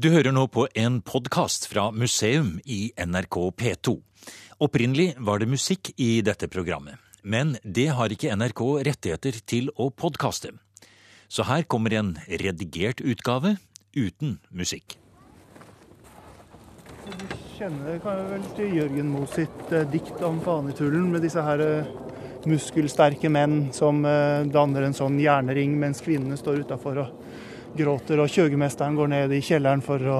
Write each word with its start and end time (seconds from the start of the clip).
Du 0.00 0.06
hører 0.08 0.32
nå 0.32 0.46
på 0.48 0.62
en 0.72 1.02
podkast 1.04 1.66
fra 1.68 1.90
museum 1.92 2.54
i 2.64 2.94
NRK 2.96 3.36
P2. 3.60 3.92
Opprinnelig 4.64 5.10
var 5.20 5.42
det 5.42 5.50
musikk 5.52 5.90
i 6.00 6.22
dette 6.24 6.48
programmet, 6.48 6.96
men 7.20 7.58
det 7.60 7.90
har 7.92 8.08
ikke 8.08 8.32
NRK 8.32 8.62
rettigheter 8.88 9.36
til 9.44 9.68
å 9.76 9.90
podkaste. 9.92 10.54
Så 11.28 11.44
her 11.44 11.68
kommer 11.68 11.92
en 11.92 12.14
redigert 12.40 13.04
utgave 13.04 13.58
uten 13.92 14.38
musikk. 14.48 14.96
Du 17.04 17.36
kjenner 17.58 18.00
kan 18.00 18.24
vel 18.30 18.48
til 18.56 18.72
Jørgen 18.78 19.12
Moe 19.12 19.28
sitt 19.28 19.76
eh, 19.76 19.84
dikt 19.92 20.24
om 20.24 20.40
fanetullen 20.40 21.10
med 21.12 21.26
disse 21.26 21.44
her 21.44 21.60
eh, 21.66 21.92
muskelsterke 22.48 23.28
menn 23.28 23.66
som 23.76 24.00
eh, 24.08 24.48
danner 24.48 24.88
en 24.88 24.96
sånn 24.96 25.20
jernring 25.20 25.76
mens 25.76 26.00
kvinnene 26.00 26.40
står 26.40 26.64
utafor 26.64 27.04
og 27.04 27.21
gråter, 27.76 28.20
og 28.22 28.30
kjøgemesteren 28.30 28.96
går 28.98 29.10
ned 29.12 29.32
i 29.36 29.40
kjelleren 29.44 29.82
for 29.84 30.02
å 30.12 30.18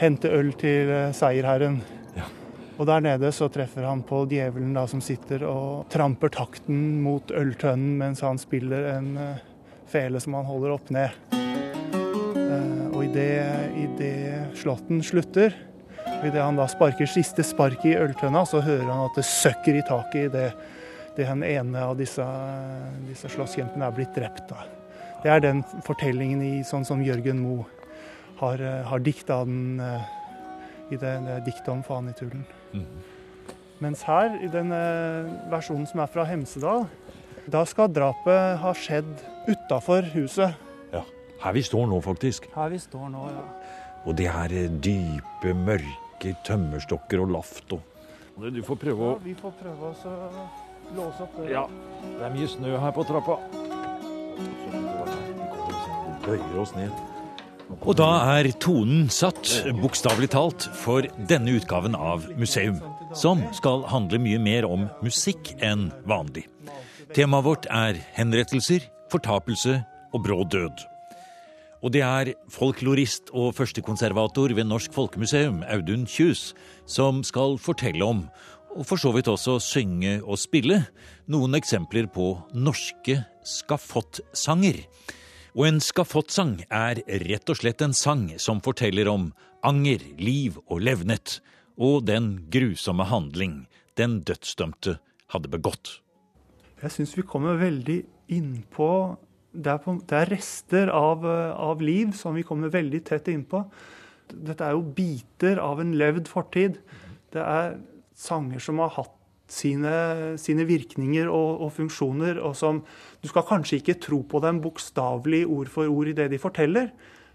hente 0.00 0.30
øl 0.32 0.52
til 0.60 0.90
eh, 0.92 1.12
seierherren. 1.16 1.80
Ja. 2.16 2.26
Og 2.78 2.88
der 2.88 3.04
nede 3.04 3.30
så 3.36 3.48
treffer 3.52 3.86
han 3.88 4.02
på 4.06 4.22
djevelen 4.30 4.74
da 4.76 4.86
som 4.90 5.02
sitter 5.04 5.44
og 5.48 5.88
tramper 5.92 6.32
takten 6.32 7.00
mot 7.04 7.32
øltønnen 7.32 7.98
mens 8.00 8.24
han 8.24 8.40
spiller 8.40 8.92
en 8.94 9.10
eh, 9.20 9.42
fele 9.90 10.20
som 10.22 10.38
han 10.38 10.48
holder 10.48 10.76
opp 10.76 10.92
ned. 10.94 11.16
Eh, 11.34 12.86
Og 12.90 13.04
idet 13.06 13.70
det 14.00 14.56
slåtten 14.56 15.02
slutter, 15.04 15.54
og 16.06 16.26
idet 16.26 16.42
han 16.42 16.56
da 16.58 16.66
sparker 16.68 17.08
siste 17.08 17.44
spark 17.44 17.84
i 17.88 17.94
øltønna, 18.00 18.46
så 18.48 18.62
hører 18.64 18.88
han 18.88 19.06
at 19.06 19.16
det 19.18 19.26
søkker 19.28 19.76
i 19.76 19.84
taket 19.86 20.30
idet 20.30 20.50
det 21.16 21.26
den 21.26 21.44
ene 21.44 21.84
av 21.84 21.96
disse, 21.98 22.24
disse 23.08 23.28
slåsskjempene 23.34 23.88
er 23.88 23.96
blitt 23.96 24.14
drept. 24.16 24.46
da. 24.48 24.79
Det 25.20 25.30
er 25.30 25.42
den 25.44 25.62
fortellingen 25.84 26.42
i 26.42 26.52
sånn 26.64 26.86
som 26.88 27.02
Jørgen 27.04 27.42
Moe 27.42 27.66
har, 28.40 28.60
eh, 28.60 28.82
har 28.88 29.04
dikta 29.04 29.42
den 29.44 29.80
eh, 29.84 30.94
i 30.94 30.98
det, 30.98 31.14
det 31.26 31.40
diktet 31.46 31.68
om 31.72 31.82
Fanitullen. 31.86 32.46
Mens 33.80 34.02
her, 34.04 34.34
i 34.44 34.48
den 34.52 34.72
versjonen 35.48 35.86
som 35.88 36.02
er 36.02 36.10
fra 36.12 36.26
Hemsedal, 36.28 36.84
da 37.50 37.62
skal 37.64 37.88
drapet 37.88 38.58
ha 38.60 38.72
skjedd 38.76 39.08
utafor 39.48 40.04
huset. 40.14 40.56
Ja, 40.92 41.04
Her 41.40 41.56
vi 41.56 41.62
står 41.64 41.86
nå, 41.88 42.00
faktisk. 42.04 42.50
Her 42.54 42.68
vi 42.68 42.78
står 42.78 43.08
nå, 43.12 43.24
ja. 43.32 43.44
Og 44.06 44.16
det 44.16 44.28
er 44.32 44.52
eh, 44.56 44.68
dype, 44.82 45.54
mørke 45.54 46.34
tømmerstokker 46.46 47.20
og 47.24 47.32
laft 47.36 47.72
og 47.76 47.86
Du 48.40 48.62
får 48.64 48.78
prøve 48.80 49.04
å 49.04 49.10
ja 49.12 49.24
vi 49.24 49.34
får 49.36 49.52
prøve 49.60 49.90
å 49.92 50.46
låse 50.96 51.26
opp 51.26 51.34
døra. 51.36 51.50
Ja, 51.52 51.66
det 52.16 52.24
er 52.24 52.32
mye 52.38 52.48
snø 52.48 52.78
her 52.80 52.96
på 52.96 53.04
trappa. 53.04 53.36
Bøyer 56.24 56.60
oss 56.62 56.74
ned. 56.76 56.92
Og 57.86 57.94
da 57.96 58.08
er 58.34 58.50
tonen 58.60 59.06
satt, 59.14 59.46
bokstavelig 59.78 60.32
talt, 60.34 60.66
for 60.82 61.06
denne 61.30 61.54
utgaven 61.58 61.94
av 61.94 62.26
Museum, 62.38 62.80
som 63.14 63.44
skal 63.56 63.86
handle 63.90 64.18
mye 64.22 64.40
mer 64.42 64.66
om 64.66 64.88
musikk 65.04 65.52
enn 65.62 65.88
vanlig. 66.08 66.48
Temaet 67.14 67.46
vårt 67.46 67.68
er 67.70 67.98
henrettelser, 68.18 68.84
fortapelse 69.10 69.80
og 70.10 70.24
brå 70.26 70.42
død. 70.50 70.84
Og 71.80 71.94
det 71.94 72.02
er 72.04 72.34
folklorist 72.52 73.30
og 73.32 73.54
førstekonservator 73.56 74.52
ved 74.56 74.68
Norsk 74.68 74.92
Folkemuseum, 74.92 75.62
Audun 75.64 76.04
Kjus, 76.10 76.50
som 76.84 77.22
skal 77.24 77.56
fortelle 77.62 78.04
om, 78.04 78.26
og 78.76 78.86
for 78.86 79.00
så 79.00 79.12
vidt 79.14 79.28
også 79.30 79.58
synge 79.62 80.18
og 80.22 80.38
spille, 80.40 80.82
noen 81.30 81.56
eksempler 81.58 82.06
på 82.12 82.32
norske 82.54 83.18
skafottsanger. 83.46 84.84
Og 85.58 85.66
en 85.66 85.80
skafottsang 85.82 86.60
er 86.70 87.00
rett 87.24 87.50
og 87.50 87.58
slett 87.58 87.82
en 87.82 87.96
sang 87.96 88.28
som 88.38 88.62
forteller 88.62 89.10
om 89.10 89.30
anger, 89.66 90.02
liv 90.18 90.60
og 90.68 90.84
levnet, 90.86 91.40
og 91.80 92.06
den 92.06 92.46
grusomme 92.52 93.06
handling 93.08 93.64
den 93.98 94.20
dødsdømte 94.26 94.98
hadde 95.32 95.50
begått. 95.50 95.98
Jeg 96.80 96.94
syns 96.94 97.16
vi 97.18 97.26
kommer 97.26 97.58
veldig 97.60 97.98
innpå 98.32 98.90
det, 99.50 99.72
er 99.72 99.98
det 100.06 100.16
er 100.16 100.30
rester 100.30 100.90
av, 100.94 101.24
eh, 101.26 101.50
av 101.58 101.80
liv 101.82 102.12
som 102.14 102.36
vi 102.38 102.44
kommer 102.46 102.70
veldig 102.70 103.00
tett 103.04 103.28
innpå. 103.32 103.64
Dette 104.30 104.62
er 104.62 104.76
jo 104.76 104.84
biter 104.94 105.58
av 105.58 105.80
en 105.82 105.90
levd 105.98 106.30
fortid. 106.30 106.78
Det 107.34 107.42
er 107.42 107.80
sanger 108.20 108.62
som 108.62 108.82
har 108.82 108.92
hatt 108.98 109.16
sine, 109.50 109.94
sine 110.38 110.66
virkninger 110.68 111.26
og, 111.26 111.64
og, 111.64 111.72
funksjoner, 111.74 112.38
og 112.38 112.54
som 112.58 112.84
Du 113.22 113.28
skal 113.28 113.46
kanskje 113.48 113.80
ikke 113.80 113.98
tro 114.00 114.22
på 114.22 114.40
dem 114.44 114.60
bokstavelig 114.62 115.42
ord 115.48 115.72
for 115.72 115.90
ord 115.90 116.12
i 116.12 116.16
det 116.16 116.30
de 116.32 116.38
forteller, 116.40 116.92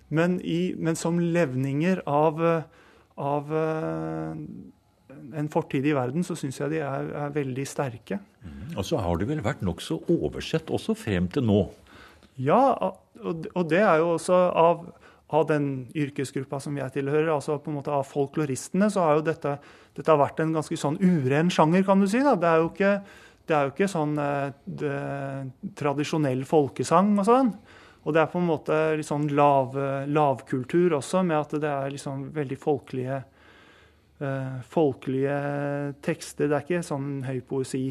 men, 0.10 0.40
i, 0.42 0.74
men 0.78 0.96
som 0.96 1.20
levninger 1.20 2.04
av, 2.08 2.40
av 3.20 3.52
eh, 3.52 4.40
en 5.36 5.50
fortid 5.52 5.86
i 5.86 5.96
verden, 5.98 6.24
så 6.24 6.38
syns 6.40 6.62
jeg 6.62 6.78
de 6.78 6.84
er, 6.86 7.10
er 7.26 7.36
veldig 7.36 7.66
sterke. 7.68 8.22
Og 8.78 8.86
så 8.88 9.02
har 9.02 9.20
det 9.20 9.28
vel 9.30 9.44
vært 9.46 9.66
nokså 9.66 10.00
oversett 10.14 10.72
også 10.74 10.96
frem 10.98 11.28
til 11.34 11.46
nå. 11.50 11.66
Ja, 12.42 12.62
og 12.86 13.02
og 13.26 13.70
det 13.70 13.82
er 13.82 14.02
jo 14.02 14.16
også 14.16 14.36
av, 14.36 14.86
av 15.34 15.48
den 15.50 15.70
yrkesgruppa 15.98 16.60
som 16.62 16.76
jeg 16.78 16.94
tilhører, 17.00 17.32
altså 17.34 17.58
på 17.62 17.72
en 17.72 17.80
måte 17.80 17.94
av 17.94 18.06
folkloristene, 18.08 18.92
så 18.94 19.08
har 19.08 19.18
jo 19.18 19.26
dette, 19.26 19.56
dette 19.98 20.18
vært 20.22 20.42
en 20.44 20.54
ganske 20.54 20.78
sånn 20.78 21.00
uren 21.02 21.50
sjanger, 21.54 21.86
kan 21.88 22.02
du 22.02 22.08
si. 22.10 22.22
da. 22.26 22.36
Det 22.38 22.50
er 22.50 22.62
jo 22.62 22.70
ikke, 22.70 22.92
er 23.50 23.66
jo 23.66 23.74
ikke 23.74 23.90
sånn 23.90 24.14
eh, 24.22 24.52
det, 24.84 25.00
tradisjonell 25.80 26.46
folkesang 26.50 27.16
og 27.18 27.28
sånn. 27.30 27.52
Og 28.06 28.14
det 28.14 28.22
er 28.22 28.30
på 28.30 28.38
en 28.38 28.50
måte 28.52 28.76
litt 29.00 29.08
sånn 29.08 29.26
lav, 29.34 29.74
lavkultur 30.06 30.94
også, 31.00 31.24
med 31.26 31.40
at 31.40 31.56
det 31.58 31.72
er 31.72 31.96
liksom 31.96 32.28
veldig 32.36 32.58
folkelige, 32.62 33.24
eh, 34.22 34.60
folkelige 34.70 35.40
tekster. 36.06 36.52
Det 36.52 36.60
er 36.60 36.68
ikke 36.68 36.86
sånn 36.86 37.24
høy 37.26 37.40
poesi. 37.42 37.88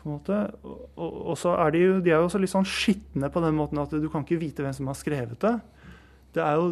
på 0.00 0.08
en 0.08 0.16
måte. 0.16 0.40
Og, 0.64 0.80
og, 0.96 1.20
og 1.32 1.36
så 1.40 1.52
er 1.60 1.76
de 1.76 1.84
jo, 1.84 2.00
de 2.00 2.12
er 2.12 2.16
jo 2.16 2.30
også 2.30 2.40
litt 2.40 2.52
sånn 2.52 2.66
skitne 2.68 3.28
på 3.32 3.44
den 3.44 3.54
måten 3.56 3.78
at 3.80 3.92
du 3.92 4.08
kan 4.08 4.24
ikke 4.24 4.40
vite 4.40 4.64
hvem 4.64 4.72
som 4.76 4.88
har 4.88 4.96
skrevet 4.96 5.36
det. 5.44 5.54
Det 6.34 6.42
er 6.44 6.60
jo 6.60 6.68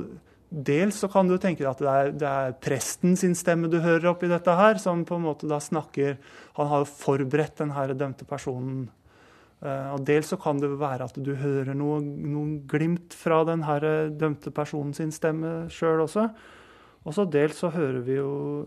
Dels 0.52 0.98
så 1.00 1.08
kan 1.08 1.24
du 1.24 1.38
tenke 1.40 1.62
deg 1.62 1.70
at 1.70 1.78
det 1.80 1.88
er, 1.88 2.10
det 2.12 2.28
er 2.28 2.56
presten 2.60 3.14
sin 3.16 3.32
stemme 3.32 3.70
du 3.72 3.78
hører 3.80 4.10
oppi 4.10 4.28
dette 4.28 4.52
her, 4.52 4.76
som 4.76 5.06
på 5.08 5.16
en 5.16 5.24
måte 5.24 5.48
da 5.48 5.56
snakker 5.56 6.18
Han 6.58 6.68
har 6.68 6.82
jo 6.82 6.90
forberedt 6.90 7.62
den 7.62 7.72
her 7.72 7.94
dømte 7.96 8.26
personen. 8.28 8.90
Uh, 9.64 9.94
og 9.94 10.04
Dels 10.04 10.28
så 10.28 10.36
kan 10.36 10.60
det 10.60 10.68
være 10.76 11.08
at 11.08 11.16
du 11.16 11.32
hører 11.40 11.72
noe, 11.72 12.02
noen 12.04 12.58
glimt 12.68 13.16
fra 13.16 13.40
den 13.48 13.64
her 13.64 14.12
dømte 14.12 14.52
personen 14.52 14.92
sin 14.92 15.14
stemme 15.14 15.70
sjøl 15.72 16.04
også. 16.04 16.28
Og 17.02 17.16
så 17.16 17.24
dels 17.24 17.56
så 17.62 17.72
hører 17.72 18.02
vi 18.04 18.20
jo 18.20 18.66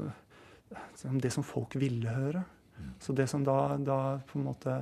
det 1.22 1.32
som 1.32 1.46
folk 1.46 1.78
ville 1.78 2.10
høre. 2.10 2.42
Så 3.00 3.14
det 3.16 3.30
som 3.30 3.46
da, 3.46 3.76
da 3.78 4.18
på 4.26 4.40
en 4.40 4.48
måte 4.50 4.80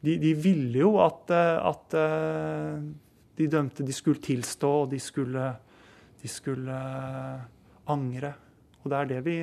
de, 0.00 0.14
de, 0.22 0.30
ville 0.38 0.78
jo 0.78 0.94
at, 1.02 1.32
at 1.34 1.96
de 3.42 3.50
dømte 3.50 3.86
de 3.86 3.94
skulle 3.94 4.22
tilstå, 4.22 4.70
og 4.84 4.92
de 4.92 5.00
skulle, 5.02 5.48
de 6.22 6.30
skulle 6.30 6.78
angre. 7.90 8.32
Og 8.82 8.90
det 8.90 8.98
er 8.98 9.10
det 9.10 9.24
vi 9.26 9.36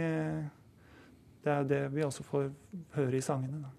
det 1.43 1.51
er 1.53 1.67
det 1.67 1.83
vi 1.95 2.03
også 2.03 2.23
får 2.27 2.49
høre 2.97 3.17
i 3.17 3.23
sangene. 3.23 3.71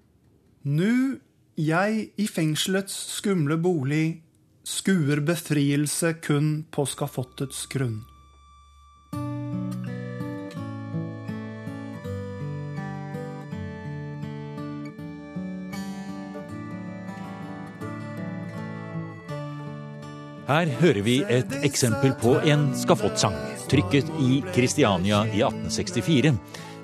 Nu, 0.65 1.19
jeg 1.57 2.09
i 2.17 2.27
fengselets 2.27 2.97
skumle 3.17 3.59
bolig, 3.61 4.23
skuer 4.65 5.21
befrielse 5.25 6.15
kun 6.25 6.65
på 6.73 6.87
skafottets 6.89 7.67
grunn. 7.73 8.01
Her 20.51 20.67
hører 20.81 21.05
vi 21.07 21.21
et 21.31 21.53
eksempel 21.63 22.11
på 22.19 22.33
en 22.43 22.65
skafottsang, 22.75 23.37
trykket 23.71 24.09
i 24.19 24.41
Kristiania 24.51 25.21
i 25.31 25.45
1864, 25.47 26.33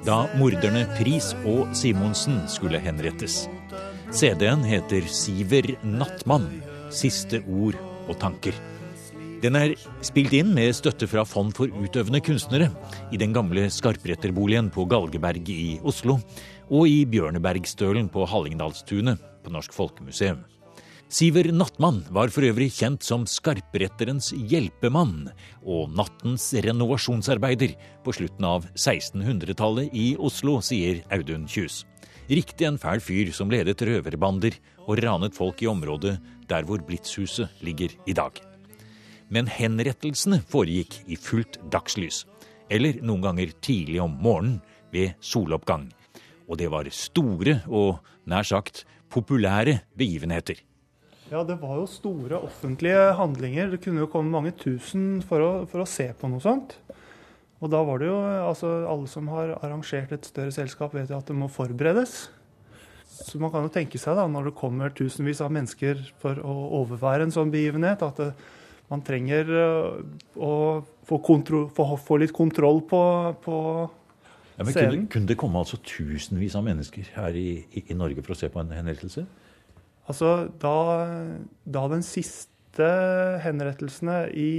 da 0.07 0.21
morderne 0.39 0.85
Pris 0.95 1.33
og 1.41 1.73
Simonsen 1.75 2.45
skulle 2.53 2.79
henrettes. 2.79 3.41
CD-en 4.15 4.63
heter 4.63 5.11
Siver 5.11 5.73
Nattmann 5.83 6.47
siste 6.95 7.43
ord 7.43 7.75
og 8.07 8.15
tanker. 8.23 8.55
Den 9.43 9.59
er 9.59 9.75
spilt 9.99 10.39
inn 10.39 10.55
med 10.55 10.71
støtte 10.79 11.11
fra 11.11 11.27
Fond 11.27 11.59
for 11.59 11.67
utøvende 11.67 12.23
kunstnere 12.23 12.71
i 13.11 13.19
den 13.19 13.35
gamle 13.35 13.67
skarpretterboligen 13.67 14.71
på 14.71 14.87
Galgeberg 14.87 15.51
i 15.51 15.81
Oslo 15.83 16.21
og 16.71 16.87
i 16.87 17.01
Bjørnebergstølen 17.03 18.15
på 18.15 18.31
Hallingdalstunet 18.31 19.33
på 19.43 19.59
Norsk 19.59 19.75
Folkemuseum. 19.75 20.47
Siver 21.07 21.53
Nattmann 21.55 22.01
var 22.11 22.33
for 22.35 22.43
øvrig 22.43 22.67
kjent 22.75 23.05
som 23.07 23.29
skarpretterens 23.31 24.33
hjelpemann 24.51 25.29
og 25.63 25.93
nattens 25.95 26.49
renovasjonsarbeider 26.67 27.77
på 28.03 28.15
slutten 28.17 28.49
av 28.49 28.67
1600-tallet 28.73 29.95
i 29.95 30.09
Oslo, 30.19 30.57
sier 30.59 31.05
Audun 31.15 31.47
Kjus. 31.47 31.85
Riktig 32.27 32.67
en 32.67 32.81
fæl 32.83 32.99
fyr 32.99 33.31
som 33.31 33.55
ledet 33.55 33.87
røverbander 33.87 34.59
og 34.83 34.99
ranet 35.07 35.39
folk 35.39 35.63
i 35.63 35.71
området 35.71 36.17
der 36.51 36.67
hvor 36.67 36.83
Blitzhuset 36.83 37.55
ligger 37.63 37.95
i 38.03 38.19
dag. 38.19 38.43
Men 39.31 39.47
henrettelsene 39.47 40.43
foregikk 40.43 41.05
i 41.07 41.15
fullt 41.15 41.61
dagslys. 41.71 42.25
Eller 42.67 42.99
noen 42.99 43.23
ganger 43.23 43.55
tidlig 43.63 44.03
om 44.03 44.19
morgenen 44.19 44.59
ved 44.91 45.15
soloppgang. 45.23 45.87
Og 46.51 46.59
det 46.59 46.67
var 46.75 46.91
store 46.91 47.61
og 47.71 48.03
nær 48.27 48.43
sagt 48.43 48.89
populære 49.07 49.85
begivenheter. 49.95 50.67
Ja, 51.27 51.43
det 51.43 51.57
var 51.59 51.81
jo 51.81 51.89
store 51.91 52.39
offentlige 52.39 53.01
handlinger. 53.19 53.73
Det 53.73 53.81
kunne 53.83 54.05
jo 54.05 54.11
komme 54.11 54.31
mange 54.31 54.53
tusen 54.55 55.19
for 55.27 55.43
å, 55.43 55.51
for 55.71 55.83
å 55.83 55.89
se 55.91 56.07
på 56.15 56.31
noe 56.31 56.43
sånt. 56.43 56.77
Og 57.65 57.73
da 57.73 57.81
var 57.89 58.03
det 58.03 58.11
jo 58.11 58.17
altså 58.21 58.71
Alle 58.87 59.09
som 59.09 59.31
har 59.33 59.55
arrangert 59.65 60.13
et 60.13 60.29
større 60.29 60.53
selskap, 60.55 60.95
vet 60.95 61.11
jo 61.11 61.19
at 61.19 61.27
det 61.27 61.37
må 61.39 61.49
forberedes. 61.51 62.29
Så 63.17 63.41
man 63.41 63.51
kan 63.51 63.65
jo 63.65 63.73
tenke 63.73 63.99
seg, 63.99 64.19
da, 64.19 64.27
når 64.29 64.51
det 64.51 64.59
kommer 64.59 64.93
tusenvis 64.95 65.41
av 65.43 65.55
mennesker 65.55 66.03
for 66.21 66.39
å 66.45 66.57
overvære 66.83 67.27
en 67.27 67.35
sånn 67.35 67.51
begivenhet, 67.55 68.05
at 68.05 68.21
det, 68.21 68.29
man 68.93 69.03
trenger 69.03 69.49
øh, 69.51 70.03
å 70.37 70.53
få, 71.09 71.19
kontro, 71.25 71.65
få, 71.75 71.89
få 71.99 72.21
litt 72.23 72.35
kontroll 72.37 72.83
på, 72.87 73.01
på 73.43 73.57
ja, 74.57 74.65
men 74.65 74.77
kunne, 74.77 75.01
kunne, 75.11 75.31
det 75.31 75.39
komme 75.41 75.63
altså 75.63 75.81
tusenvis 75.83 76.55
av 76.59 76.67
mennesker 76.69 77.09
her 77.17 77.35
i, 77.41 77.49
i, 77.73 77.83
i 77.91 77.97
Norge 77.99 78.23
for 78.23 78.37
å 78.37 78.39
se 78.39 78.53
på 78.53 78.63
en 78.63 78.71
henrettelse? 78.77 79.25
Altså, 80.07 80.49
da, 80.63 80.77
da 81.65 81.87
den 81.91 82.05
siste 82.07 82.91
henrettelsene 83.43 84.27
i, 84.37 84.51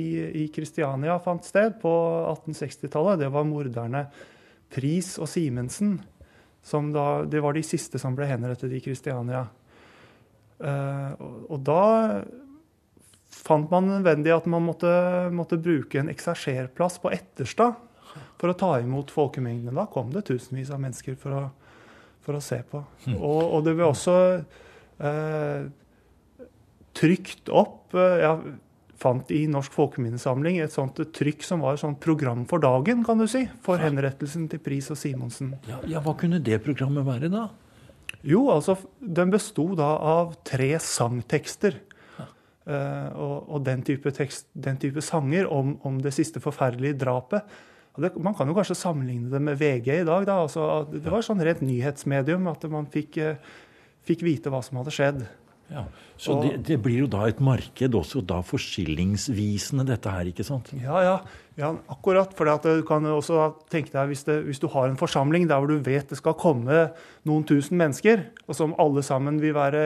i 0.43 0.47
Kristiania 0.53 1.19
fant 1.23 1.45
sted 1.47 1.77
på 1.81 1.91
1860-tallet, 2.33 3.21
det 3.23 3.31
var 3.31 3.47
morderne 3.47 4.07
Pris 4.73 5.15
og 5.21 5.29
Simensen. 5.31 5.97
Som 6.67 6.91
da, 6.91 7.23
det 7.23 7.39
var 7.43 7.55
de 7.55 7.63
siste 7.63 7.99
som 8.01 8.15
ble 8.17 8.27
henrettet 8.27 8.73
i 8.75 8.81
Kristiania. 8.83 9.45
Uh, 10.57 11.13
og, 11.47 11.59
da 11.63 11.83
fant 13.29 13.69
man 13.71 13.87
nødvendig 13.91 14.33
at 14.33 14.47
man 14.49 14.65
måtte, 14.65 14.89
måtte 15.31 15.59
bruke 15.61 16.01
en 16.01 16.09
ekserserplass 16.11 16.97
på 16.99 17.13
Etterstad 17.13 17.77
for 18.41 18.51
å 18.51 18.57
ta 18.57 18.71
imot 18.81 19.13
folkemengdene. 19.13 19.75
Da 19.77 19.85
kom 19.91 20.09
det 20.11 20.25
tusenvis 20.27 20.73
av 20.73 20.81
mennesker 20.83 21.15
for 21.21 21.37
å, 21.37 21.43
for 22.25 22.37
å 22.37 22.43
se 22.43 22.59
på. 22.67 22.81
Mm. 23.05 23.15
Og, 23.15 23.41
og, 23.45 23.59
det 23.67 23.77
ble 23.77 23.87
også 23.87 24.17
trykt 26.97 27.51
opp 27.53 27.93
eh, 27.97 28.23
Jeg 28.23 28.57
fant 28.97 29.29
i 29.29 29.43
Norsk 29.51 29.75
folkeminnesamling 29.75 30.57
et 30.63 30.73
sånt 30.73 30.97
trykk 31.13 31.43
som 31.45 31.61
var 31.61 31.75
et 31.75 31.83
sånt 31.83 31.99
program 32.01 32.47
for 32.49 32.63
dagen, 32.63 33.03
kan 33.05 33.19
du 33.21 33.27
si, 33.29 33.43
for 33.61 33.77
henrettelsen 33.77 34.47
til 34.49 34.61
Pris 34.65 34.89
og 34.89 34.97
Simonsen. 34.97 35.51
Ja, 35.69 35.77
ja, 35.85 36.01
Hva 36.01 36.15
kunne 36.17 36.41
det 36.41 36.57
programmet 36.65 37.05
være, 37.05 37.29
da? 37.29 37.45
Jo, 38.25 38.47
altså, 38.49 38.73
Den 38.97 39.29
besto 39.29 39.67
da 39.77 39.91
av 40.01 40.33
tre 40.47 40.71
sangtekster. 40.81 41.77
Uh, 42.67 43.13
og, 43.15 43.35
og 43.47 43.61
den, 43.63 43.79
type 43.85 44.11
tekst, 44.11 44.49
den, 44.51 44.75
type 44.81 44.99
sanger 45.05 45.45
om, 45.47 45.77
om 45.87 46.01
det 46.03 46.11
siste 46.17 46.41
forferdelige 46.43 46.97
drapet. 46.99 47.45
Det, 47.97 48.11
man 48.19 48.35
kan 48.35 48.49
jo 48.49 48.57
kanskje 48.57 48.75
sammenligne 48.75 49.31
det 49.31 49.39
med 49.41 49.55
VG 49.61 49.87
i 50.01 50.07
dag. 50.09 50.25
Da. 50.27 50.41
Altså, 50.43 50.65
det 50.91 51.07
var 51.07 51.23
sånn 51.23 51.45
rent 51.45 51.63
nyhetsmedium 51.63 52.49
at 52.51 52.65
man 52.73 52.89
fikk, 52.91 53.21
eh, 53.23 53.39
fikk 54.07 54.23
vite 54.25 54.53
hva 54.53 54.63
som 54.65 54.79
hadde 54.81 54.95
skjedd. 54.95 55.27
Ja, 55.67 55.81
Så 56.15 56.37
og, 56.37 56.45
det, 56.45 56.61
det, 56.69 56.77
blir 56.79 57.01
jo 57.01 57.07
da 57.11 57.25
et 57.27 57.41
marked 57.43 57.95
også 57.99 58.21
da 58.23 58.37
for 58.45 58.61
skillingsvisene, 58.61 59.83
dette 59.87 60.11
her, 60.13 60.29
ikke 60.31 60.45
sant? 60.47 60.69
Ja, 60.79 61.01
ja, 61.03 61.15
ja 61.59 61.73
akkurat. 61.91 62.31
For 62.37 62.47
du 62.63 62.85
kan 62.87 63.03
også 63.11 63.49
tenke 63.71 63.91
deg 63.91 64.13
hvis, 64.13 64.23
det, 64.29 64.37
hvis, 64.47 64.61
du 64.63 64.69
har 64.71 64.87
en 64.87 64.99
forsamling 64.99 65.49
der 65.49 65.59
hvor 65.59 65.67
du 65.67 65.83
vet 65.83 66.07
det 66.13 66.19
skal 66.21 66.37
komme 66.39 66.85
noen 67.27 67.43
tusen 67.47 67.75
mennesker, 67.81 68.23
og 68.47 68.55
som 68.55 68.77
alle 68.79 69.03
sammen 69.03 69.41
vil 69.43 69.57
være, 69.57 69.83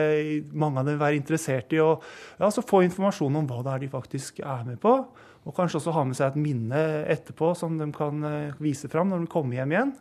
mange 0.54 0.78
av 0.78 0.86
dem 0.86 0.94
vil 0.94 1.02
være 1.02 1.18
interessert 1.18 1.74
i 1.74 1.82
og, 1.82 2.06
ja, 2.38 2.52
få 2.52 2.84
informasjon 2.86 3.42
om 3.42 3.50
hva 3.50 3.60
det 3.66 3.74
er 3.74 3.84
de 3.84 3.90
faktisk 3.96 4.38
er 4.44 4.62
med 4.68 4.78
på. 4.82 4.94
Og 5.42 5.56
kanskje 5.56 5.80
også 5.80 5.96
ha 5.96 6.06
med 6.06 6.14
seg 6.14 6.30
et 6.30 6.38
minne 6.38 6.80
etterpå 7.10 7.50
som 7.58 7.74
de 7.74 7.90
kan 7.94 8.22
eh, 8.28 8.62
vise 8.62 8.86
fram 8.90 9.10
når 9.10 9.24
de 9.24 9.32
kommer 9.32 9.58
hjem 9.58 9.74
igjen. 9.74 9.92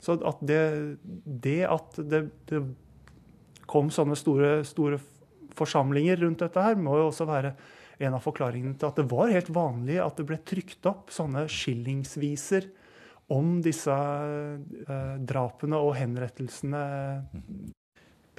Så 0.00 0.20
at 0.28 0.44
det, 0.44 0.60
det 1.24 1.62
at 1.68 1.96
det, 1.96 2.26
det, 2.48 2.60
kom 3.70 3.90
sånne 3.94 4.18
store, 4.18 4.60
store, 4.66 4.98
forsamlinger 5.56 6.20
rundt 6.22 6.42
dette 6.44 6.62
her, 6.62 6.78
må 6.78 6.96
jo 6.98 7.08
også 7.10 7.26
være 7.28 7.54
en 8.00 8.16
av 8.16 8.22
forklaringene 8.24 8.78
til 8.80 8.88
at 8.88 9.00
det 9.00 9.08
var 9.10 9.32
helt 9.32 9.50
vanlig 9.52 9.98
at 10.00 10.20
det 10.20 10.26
ble 10.28 10.38
trykt 10.46 10.86
opp 10.88 11.10
sånne 11.12 11.44
skillingsviser 11.52 12.70
om 13.34 13.58
disse 13.62 13.94
eh, 13.94 15.18
drapene 15.26 15.78
og 15.78 15.92
henrettelsene 15.98 16.80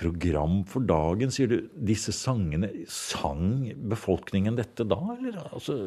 program 0.01 0.61
for 0.67 0.83
dagen, 0.87 1.31
sier 1.33 1.51
du. 1.51 1.57
Disse 1.75 2.13
sangene 2.15 2.71
Sang 2.89 3.69
befolkningen 3.91 4.57
dette 4.57 4.87
da, 4.89 4.99
eller? 5.13 5.37
Altså 5.51 5.77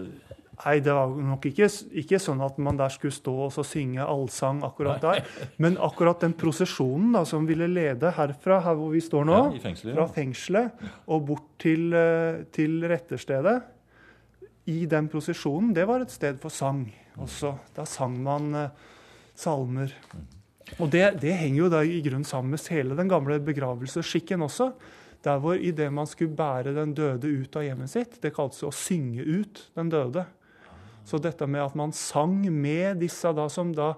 Nei, 0.54 0.76
det 0.84 0.94
var 0.94 1.10
nok 1.10 1.46
ikke, 1.50 1.66
ikke, 2.02 2.18
sånn 2.22 2.42
at 2.44 2.58
man 2.62 2.78
der 2.78 2.92
skulle 2.94 3.14
stå 3.14 3.34
og 3.48 3.66
synge 3.66 4.04
allsang 4.06 4.62
akkurat 4.66 5.02
der. 5.02 5.22
Men 5.62 5.78
akkurat 5.82 6.22
den 6.22 6.36
prosesjonen 6.38 7.16
da, 7.16 7.24
som 7.28 7.48
ville 7.48 7.66
lede 7.70 8.12
herfra, 8.14 8.60
her 8.62 8.78
hvor 8.78 8.92
vi 8.94 9.02
står 9.02 9.26
nå, 9.28 9.38
ja, 9.56 9.62
fengselet, 9.64 9.96
fra 9.98 10.06
fengselet 10.14 10.84
og 11.10 11.24
bort 11.30 11.48
til, 11.64 11.88
eh, 11.98 12.44
til 12.54 12.84
retterstedet 12.90 13.56
I 14.70 14.84
den 14.90 15.10
prosesjonen, 15.12 15.74
det 15.76 15.88
var 15.90 16.04
et 16.04 16.14
sted 16.14 16.38
for 16.40 16.54
sang 16.54 16.86
også. 17.20 17.56
Da 17.74 17.84
sang 17.88 18.14
man 18.22 18.54
uh, 18.54 18.92
salmer. 19.36 19.92
Mm. 20.14 20.22
Og 20.80 20.90
det, 20.90 21.02
det, 21.22 21.34
henger 21.38 21.58
jo 21.58 21.72
da 21.72 21.82
i 21.84 22.00
grunn 22.04 22.24
sammen 22.26 22.54
med 22.54 22.70
hele 22.72 22.96
den 22.98 23.10
gamle 23.10 23.36
begravelsesskikken 23.44 24.42
også. 24.46 24.70
Der 25.24 25.40
hvor 25.40 25.56
idet 25.56 25.90
man 25.92 26.08
skulle 26.08 26.36
bære 26.36 26.74
den 26.76 26.94
døde 26.96 27.28
ut 27.28 27.56
av 27.56 27.64
hjemmet 27.64 27.92
sitt, 27.92 28.18
det 28.20 28.34
kaltes 28.36 28.64
å 28.66 28.72
synge 28.74 29.24
ut 29.24 29.62
den 29.76 29.92
døde. 29.92 30.26
Så 31.04 31.20
dette 31.20 31.46
med 31.46 31.62
at 31.64 31.76
man 31.76 31.92
sang 31.92 32.38
med 32.48 33.02
disse 33.02 33.32
da 33.36 33.48
som 33.52 33.74
da 33.76 33.94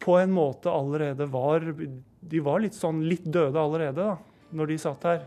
på 0.00 0.16
en 0.16 0.32
måte 0.32 0.72
allerede 0.72 1.26
var 1.28 1.60
De 2.20 2.40
var 2.40 2.62
litt 2.64 2.76
sånn 2.76 3.02
litt 3.04 3.26
døde 3.28 3.60
allerede 3.60 4.00
da, 4.00 4.16
når 4.56 4.72
de 4.72 4.78
satt 4.80 5.04
her. 5.08 5.22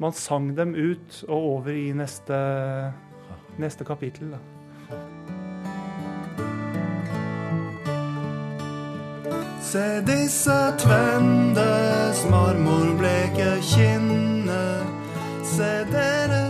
Man 0.00 0.16
sang 0.16 0.54
dem 0.56 0.72
ut 0.74 1.22
og 1.28 1.48
over 1.56 1.76
i 1.76 1.90
neste, 1.96 2.36
neste 3.60 3.84
kapittel. 3.84 4.32
da. 4.36 4.40
Se 9.70 10.00
disse 10.02 10.56
tvendes 10.82 12.24
marmorbleke 12.32 13.52
kinner. 13.62 14.82
Se 15.46 15.70
deres 15.92 16.49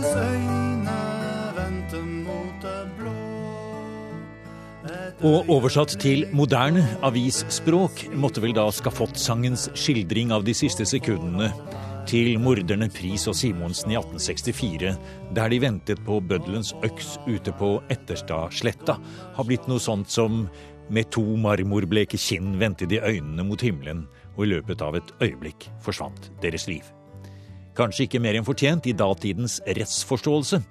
Og 5.21 5.49
oversatt 5.53 5.91
til 6.01 6.23
moderne 6.33 6.81
avisspråk 7.05 8.07
måtte 8.17 8.41
vel 8.41 8.55
da 8.57 8.63
Skafottsangens 8.73 9.67
skildring 9.77 10.31
av 10.33 10.41
de 10.47 10.55
siste 10.57 10.81
sekundene 10.89 11.51
til 12.09 12.39
morderne 12.41 12.87
Pris 12.89 13.27
og 13.29 13.35
Simonsen 13.37 13.93
i 13.93 13.99
1864, 13.99 14.95
der 15.37 15.51
de 15.53 15.59
ventet 15.61 16.01
på 16.07 16.17
bøddelens 16.25 16.71
øks 16.81 17.19
ute 17.27 17.53
på 17.59 17.75
Etterstadsletta, 17.93 18.95
har 19.35 19.45
blitt 19.45 19.69
noe 19.69 19.83
sånt 19.83 20.09
som 20.09 20.47
med 20.89 21.11
to 21.13 21.21
marmorbleke 21.37 22.17
kinn 22.17 22.55
vendte 22.57 22.89
de 22.89 22.97
øynene 22.97 23.45
mot 23.45 23.61
himmelen, 23.61 24.07
og 24.33 24.47
i 24.47 24.49
løpet 24.55 24.81
av 24.81 24.97
et 24.97 25.13
øyeblikk 25.21 25.69
forsvant 25.85 26.31
deres 26.41 26.65
liv. 26.65 26.81
Kanskje 27.77 28.07
ikke 28.07 28.23
mer 28.25 28.39
enn 28.39 28.47
fortjent 28.49 28.89
i 28.89 28.97
datidens 28.97 29.59
rettsforståelse, 29.69 30.63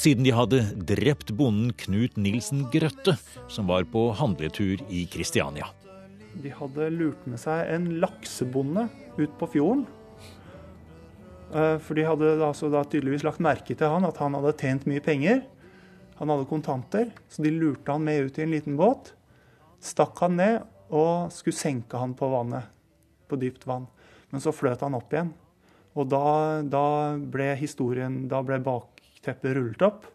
siden 0.00 0.24
de 0.24 0.32
hadde 0.32 0.62
drept 0.88 1.34
bonden 1.36 1.74
Knut 1.82 2.16
Nilsen 2.16 2.64
Grøtte, 2.72 3.18
som 3.52 3.68
var 3.68 3.84
på 3.92 4.06
handletur 4.16 4.80
i 4.88 5.04
Kristiania. 5.12 5.68
De 6.40 6.52
hadde 6.54 6.88
lurt 6.94 7.24
med 7.28 7.40
seg 7.42 7.68
en 7.74 7.88
laksebonde 8.00 8.86
ut 9.18 9.32
på 9.36 9.50
fjorden. 9.56 9.84
Eh, 11.52 11.76
for 11.82 11.98
de 11.98 12.06
hadde 12.06 12.36
altså 12.46 12.70
tydeligvis 12.72 13.26
lagt 13.26 13.42
merke 13.44 13.76
til 13.76 13.92
han 13.92 14.06
at 14.08 14.20
han 14.22 14.38
hadde 14.38 14.56
tjent 14.56 14.86
mye 14.88 15.04
penger. 15.04 15.42
Han 16.20 16.32
hadde 16.32 16.48
kontanter, 16.48 17.10
så 17.28 17.44
de 17.44 17.52
lurte 17.52 17.92
han 17.92 18.04
med 18.06 18.30
ut 18.30 18.38
i 18.38 18.46
en 18.46 18.54
liten 18.54 18.78
båt 18.80 19.14
stakk 19.80 20.18
han 20.20 20.36
ned 20.36 20.60
og 20.92 21.32
skulle 21.32 21.56
senke 21.56 21.98
han 22.00 22.12
på 22.18 22.28
vannet, 22.30 22.68
på 23.30 23.38
dypt 23.40 23.66
vann. 23.68 23.86
Men 24.30 24.42
så 24.42 24.52
fløt 24.54 24.82
han 24.84 24.96
opp 24.98 25.12
igjen. 25.14 25.32
Og 25.98 26.06
da, 26.06 26.60
da 26.62 26.84
ble 27.18 27.48
historien 27.58 28.28
Da 28.30 28.38
ble 28.46 28.60
bakteppet 29.20 29.56
rullet 29.56 29.82
opp. 29.82 30.06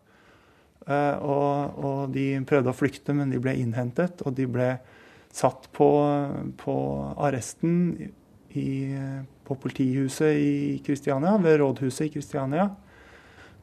Eh, 0.88 1.18
og, 1.22 1.80
og, 1.80 2.14
de 2.14 2.44
prøvde 2.46 2.70
å 2.70 2.76
flykte, 2.78 3.14
men 3.14 3.30
de 3.32 3.40
ble 3.40 3.56
innhentet. 3.58 4.22
Og 4.26 4.34
de 4.36 4.46
ble 4.48 4.78
satt 5.34 5.70
på, 5.74 5.90
på 6.58 6.76
arresten 7.18 8.12
i, 8.56 8.96
på 9.44 9.56
politihuset 9.56 10.38
i 10.38 10.80
Kristiania, 10.86 11.38
ved 11.38 11.60
rådhuset 11.60 12.08
i 12.08 12.14
Kristiania. 12.14 12.70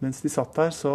Mens 0.01 0.21
de 0.23 0.29
satt 0.29 0.55
der, 0.57 0.71
så 0.71 0.95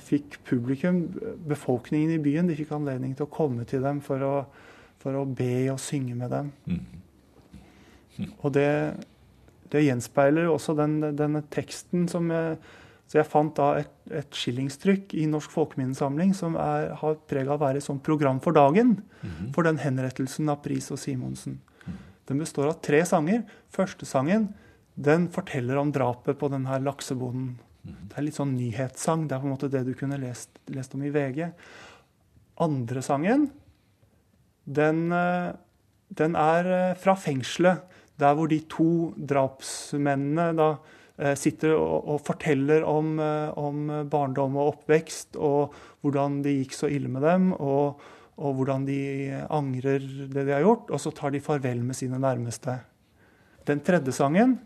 fikk 0.00 0.38
publikum, 0.46 1.08
befolkningen 1.48 2.14
i 2.14 2.22
byen, 2.22 2.48
de 2.48 2.56
fikk 2.56 2.72
anledning 2.76 3.16
til 3.16 3.26
å 3.26 3.32
komme 3.32 3.64
til 3.66 3.82
dem 3.82 4.00
for 4.04 4.22
å, 4.22 4.34
for 5.00 5.16
å 5.18 5.24
be 5.26 5.66
og 5.72 5.80
synge 5.82 6.14
med 6.14 6.30
dem. 6.30 6.52
Mm. 6.68 8.28
Og 8.44 8.52
det, 8.52 8.70
det 9.72 9.82
gjenspeiler 9.82 10.50
også 10.52 10.76
den, 10.78 11.00
denne 11.18 11.42
teksten 11.50 12.06
som, 12.12 12.30
Så 13.10 13.18
jeg 13.18 13.26
fant 13.26 13.50
da 13.58 13.72
et, 13.80 13.90
et 14.14 14.30
skillingstrykk 14.38 15.16
i 15.18 15.24
Norsk 15.26 15.50
folkeminnesamling 15.50 16.30
som 16.38 16.54
er, 16.54 16.92
har 17.00 17.16
preg 17.26 17.48
av 17.50 17.56
å 17.58 17.64
være 17.64 17.80
et 17.80 17.86
sånt 17.88 18.04
program 18.06 18.38
for 18.40 18.54
dagen 18.54 19.00
Mhm. 19.22 19.48
for 19.52 19.66
den 19.66 19.80
henrettelsen 19.82 20.48
av 20.48 20.62
Pris 20.62 20.90
og 20.94 20.98
Simonsen. 21.02 21.58
Den 22.30 22.38
består 22.38 22.68
av 22.70 22.80
tre 22.80 23.00
sanger. 23.04 23.42
Første 23.74 24.06
sangen 24.06 24.52
den 24.96 25.26
forteller 25.28 25.76
om 25.80 25.90
drapet 25.92 26.38
på 26.38 26.48
den 26.52 26.66
her 26.66 26.78
laksebonden. 26.78 27.56
Det 27.84 28.16
er 28.18 28.22
litt 28.22 28.36
sånn 28.38 28.54
nyhetssang. 28.56 29.26
Det 29.26 29.34
er 29.34 29.40
på 29.40 29.48
en 29.48 29.56
måte 29.56 29.70
det 29.70 29.84
du 29.86 29.94
kunne 29.94 30.18
lest, 30.20 30.48
lest 30.68 30.94
om 30.94 31.02
i 31.02 31.10
VG. 31.10 31.50
Andre 32.60 33.02
sangen, 33.02 33.50
den, 34.70 35.10
eh, 35.12 35.52
den 36.14 36.36
er 36.36 36.64
eh, 36.66 36.94
fra 36.94 37.14
fengselet. 37.16 37.82
Der 38.18 38.34
hvor 38.36 38.48
de 38.48 38.60
to 38.68 39.14
drapsmennene 39.16 40.54
da 40.56 40.76
sitter 41.36 41.74
og, 41.76 42.08
og 42.14 42.22
forteller 42.24 42.86
om, 42.88 43.12
eh, 43.20 43.58
om 43.60 43.90
barndom 44.10 44.56
og 44.60 44.74
oppvekst, 44.74 45.36
og 45.36 45.76
hvordan 46.00 46.40
det 46.44 46.56
gikk 46.58 46.78
så 46.78 46.90
ille 46.92 47.10
med 47.12 47.24
dem, 47.26 47.50
og, 47.56 48.00
og 48.40 48.56
hvordan 48.56 48.86
de 48.88 49.00
angrer 49.52 50.06
det 50.32 50.46
de 50.46 50.56
har 50.56 50.64
gjort. 50.64 50.88
Og 50.90 51.02
så 51.02 51.12
tar 51.16 51.34
de 51.34 51.42
farvel 51.44 51.84
med 51.84 51.98
sine 51.98 52.20
nærmeste. 52.20 52.78
Den 53.68 53.84
tredje 53.84 54.16
sangen 54.16 54.58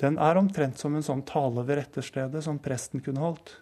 den 0.00 0.16
er 0.18 0.38
omtrent 0.40 0.80
som 0.80 0.96
en 0.96 1.04
sånn 1.04 1.22
tale 1.28 1.62
ved 1.68 1.78
retterstedet 1.82 2.40
som 2.42 2.60
presten 2.62 3.02
kunne 3.04 3.22
holdt. 3.22 3.54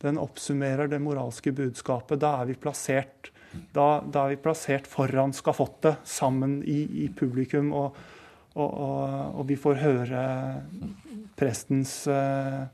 Den 0.00 0.20
oppsummerer 0.20 0.88
det 0.88 1.00
moralske 1.02 1.52
budskapet. 1.56 2.20
Da 2.22 2.36
er 2.40 2.50
vi 2.52 2.56
plassert, 2.60 3.32
da, 3.74 4.00
da 4.04 4.26
er 4.26 4.36
vi 4.36 4.42
plassert 4.44 4.86
foran 4.88 5.34
skafottet 5.36 6.04
sammen 6.08 6.60
i, 6.62 6.84
i 7.04 7.08
publikum, 7.16 7.72
og, 7.76 7.96
og, 8.54 8.70
og, 8.70 9.38
og 9.40 9.48
vi 9.48 9.56
får 9.56 9.80
høre 9.84 10.24
prestens 11.38 12.02
uh, 12.10 12.66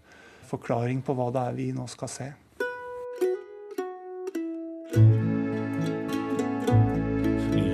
forklaring 0.49 1.02
på 1.04 1.14
hva 1.16 1.30
det 1.35 1.45
er 1.50 1.56
vi 1.59 1.71
nå 1.76 1.87
skal 1.90 2.11
se. 2.11 2.33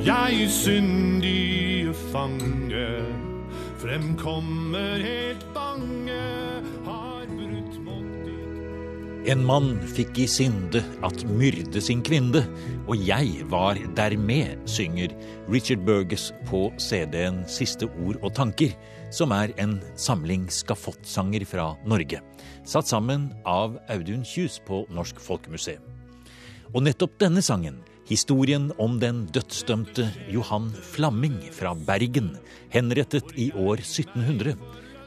Jeg 0.02 0.50
syndige 0.50 1.94
fange, 2.10 2.86
fremkommer 3.78 4.98
helt 4.98 5.51
En 9.22 9.44
mann 9.46 9.76
fikk 9.86 10.16
i 10.18 10.24
synde 10.26 10.80
at 11.06 11.20
myrde 11.30 11.78
sin 11.78 12.00
kvinne, 12.02 12.40
og 12.90 12.98
jeg 13.06 13.44
var 13.52 13.78
dermed, 13.94 14.56
synger 14.66 15.12
Richard 15.46 15.84
Burgess 15.86 16.32
på 16.48 16.64
CD-en 16.82 17.44
Siste 17.46 17.86
ord 18.02 18.18
og 18.18 18.32
tanker, 18.34 18.74
som 19.14 19.30
er 19.36 19.52
en 19.62 19.76
samling 19.94 20.48
skafottsanger 20.50 21.44
fra 21.46 21.68
Norge, 21.86 22.18
satt 22.66 22.90
sammen 22.90 23.28
av 23.46 23.76
Audun 23.94 24.24
Kjus 24.26 24.58
på 24.66 24.80
Norsk 24.90 25.22
Folkemuseum. 25.22 25.86
Og 26.74 26.82
nettopp 26.88 27.14
denne 27.22 27.44
sangen, 27.46 27.78
historien 28.10 28.72
om 28.82 28.98
den 28.98 29.28
dødsdømte 29.30 30.08
Johan 30.34 30.72
Flamming 30.96 31.38
fra 31.54 31.76
Bergen, 31.78 32.34
henrettet 32.74 33.30
i 33.38 33.52
år 33.54 33.86
1700, 33.86 34.58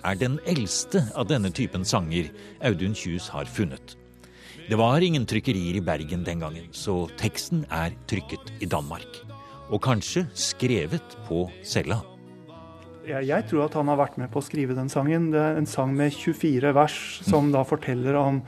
er 0.08 0.24
den 0.24 0.40
eldste 0.48 1.04
av 1.20 1.28
denne 1.28 1.52
typen 1.52 1.84
sanger 1.84 2.32
Audun 2.64 2.96
Kjus 2.96 3.28
har 3.36 3.52
funnet. 3.52 3.98
Det 4.66 4.76
var 4.76 5.02
ingen 5.02 5.28
trykkerier 5.30 5.76
i 5.78 5.82
Bergen 5.86 6.24
den 6.26 6.40
gangen, 6.42 6.72
så 6.74 7.04
teksten 7.22 7.68
er 7.70 7.94
trykket 8.10 8.48
i 8.66 8.66
Danmark. 8.66 9.20
Og 9.70 9.78
kanskje 9.86 10.24
skrevet 10.34 11.14
på 11.28 11.44
cella. 11.62 12.00
Jeg, 13.06 13.28
jeg 13.30 13.46
tror 13.46 13.68
at 13.68 13.78
han 13.78 13.92
har 13.92 14.00
vært 14.00 14.18
med 14.18 14.32
på 14.34 14.42
å 14.42 14.46
skrive 14.46 14.74
den 14.74 14.90
sangen. 14.90 15.28
Det 15.30 15.38
er 15.38 15.60
en 15.60 15.70
sang 15.70 15.94
med 15.94 16.16
24 16.18 16.72
vers 16.74 16.96
som 17.28 17.52
da 17.54 17.62
forteller 17.62 18.18
om, 18.18 18.40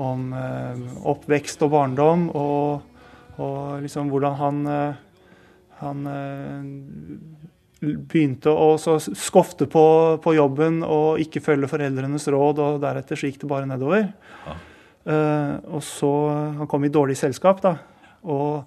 om 0.00 0.32
eh, 0.38 0.80
oppvekst 1.12 1.66
og 1.68 1.74
barndom, 1.76 2.24
og, 2.32 3.04
og 3.36 3.84
liksom 3.84 4.08
hvordan 4.08 4.40
han, 4.40 4.62
eh, 4.72 5.36
han 5.82 6.10
eh, 6.14 7.92
begynte 8.08 8.56
å 8.56 8.72
så 8.80 8.96
skofte 9.04 9.68
på, 9.68 9.84
på 10.24 10.36
jobben 10.38 10.80
og 10.80 11.20
ikke 11.28 11.44
følge 11.44 11.68
foreldrenes 11.76 12.30
råd, 12.32 12.64
og 12.64 12.82
deretter 12.88 13.20
så 13.20 13.28
gikk 13.28 13.42
det 13.44 13.52
bare 13.52 13.68
nedover. 13.68 14.08
Eh, 14.48 14.66
og 15.06 15.82
så 15.86 16.08
Han 16.58 16.68
kom 16.68 16.84
i 16.84 16.90
dårlig 16.92 17.14
selskap, 17.16 17.62
da, 17.64 17.76
og 18.28 18.64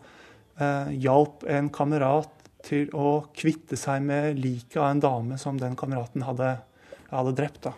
eh, 0.61 0.93
hjalp 1.03 1.45
en 1.49 1.69
kamerat 1.73 2.31
til 2.65 2.89
å 2.93 3.23
kvitte 3.35 3.77
seg 3.79 4.03
med 4.05 4.39
liket 4.39 4.79
av 4.81 4.91
en 4.91 5.03
dame 5.03 5.37
som 5.41 5.57
den 5.59 5.75
kameraten 5.77 6.25
hadde, 6.27 6.55
hadde 7.09 7.35
drept. 7.37 7.71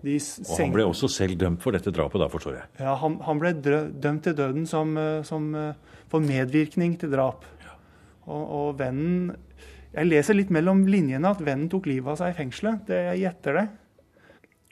Og 0.00 0.54
han 0.56 0.72
ble 0.72 0.86
også 0.88 1.10
selv 1.12 1.36
dømt 1.40 1.60
for 1.60 1.76
dette 1.76 1.92
drapet, 1.92 2.22
da, 2.22 2.30
forstår 2.32 2.56
jeg. 2.56 2.68
ja, 2.80 2.94
han, 3.02 3.18
han 3.26 3.40
ble 3.42 3.52
dømt 3.60 4.24
til 4.24 4.36
døden 4.38 4.64
som, 4.70 4.94
eh, 4.96 5.20
som, 5.26 5.50
eh, 5.58 6.00
for 6.10 6.24
medvirkning 6.24 6.96
til 7.00 7.12
drap. 7.12 7.44
Og, 8.30 8.42
og 8.44 8.66
vennen 8.78 9.36
Jeg 9.90 10.06
leser 10.06 10.36
litt 10.36 10.52
mellom 10.54 10.84
linjene 10.86 11.32
at 11.32 11.40
vennen 11.42 11.66
tok 11.66 11.88
livet 11.90 12.12
av 12.12 12.18
seg 12.20 12.30
i 12.30 12.36
fengselet. 12.36 12.84
Det, 12.86 12.98
jeg 13.08 13.22
gjetter 13.24 13.56
det. 13.58 13.64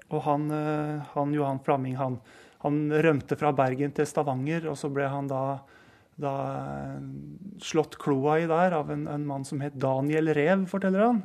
Og 0.09 0.23
han, 0.25 0.51
eh, 0.51 1.09
han 1.15 1.35
Johan 1.37 1.61
Flamming 1.65 1.97
han, 1.99 2.19
han 2.65 2.79
rømte 2.91 3.37
fra 3.39 3.53
Bergen 3.57 3.93
til 3.95 4.09
Stavanger, 4.09 4.69
og 4.71 4.79
så 4.81 4.91
ble 4.93 5.09
han 5.11 5.29
da, 5.31 5.43
da 6.21 6.35
eh, 6.53 7.03
slått 7.65 7.99
kloa 8.01 8.39
i 8.43 8.49
der 8.51 8.77
av 8.79 8.93
en, 8.95 9.07
en 9.11 9.27
mann 9.29 9.45
som 9.49 9.61
het 9.65 9.77
Daniel 9.77 10.33
Rev, 10.37 10.65
forteller 10.71 11.05
han. 11.05 11.21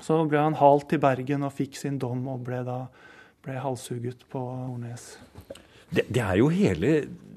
Så 0.00 0.18
ble 0.28 0.40
han 0.40 0.58
halt 0.60 0.88
til 0.90 1.00
Bergen 1.00 1.46
og 1.46 1.54
fikk 1.56 1.76
sin 1.80 2.00
dom 2.00 2.26
og 2.28 2.42
ble 2.46 2.60
da 2.66 2.86
ble 3.46 3.60
halshugget 3.62 4.26
på 4.32 4.40
Ornes. 4.42 5.14
Det, 5.88 6.04
det 6.10 6.22
er 6.22 6.40
jo 6.40 6.50
hele 6.50 6.96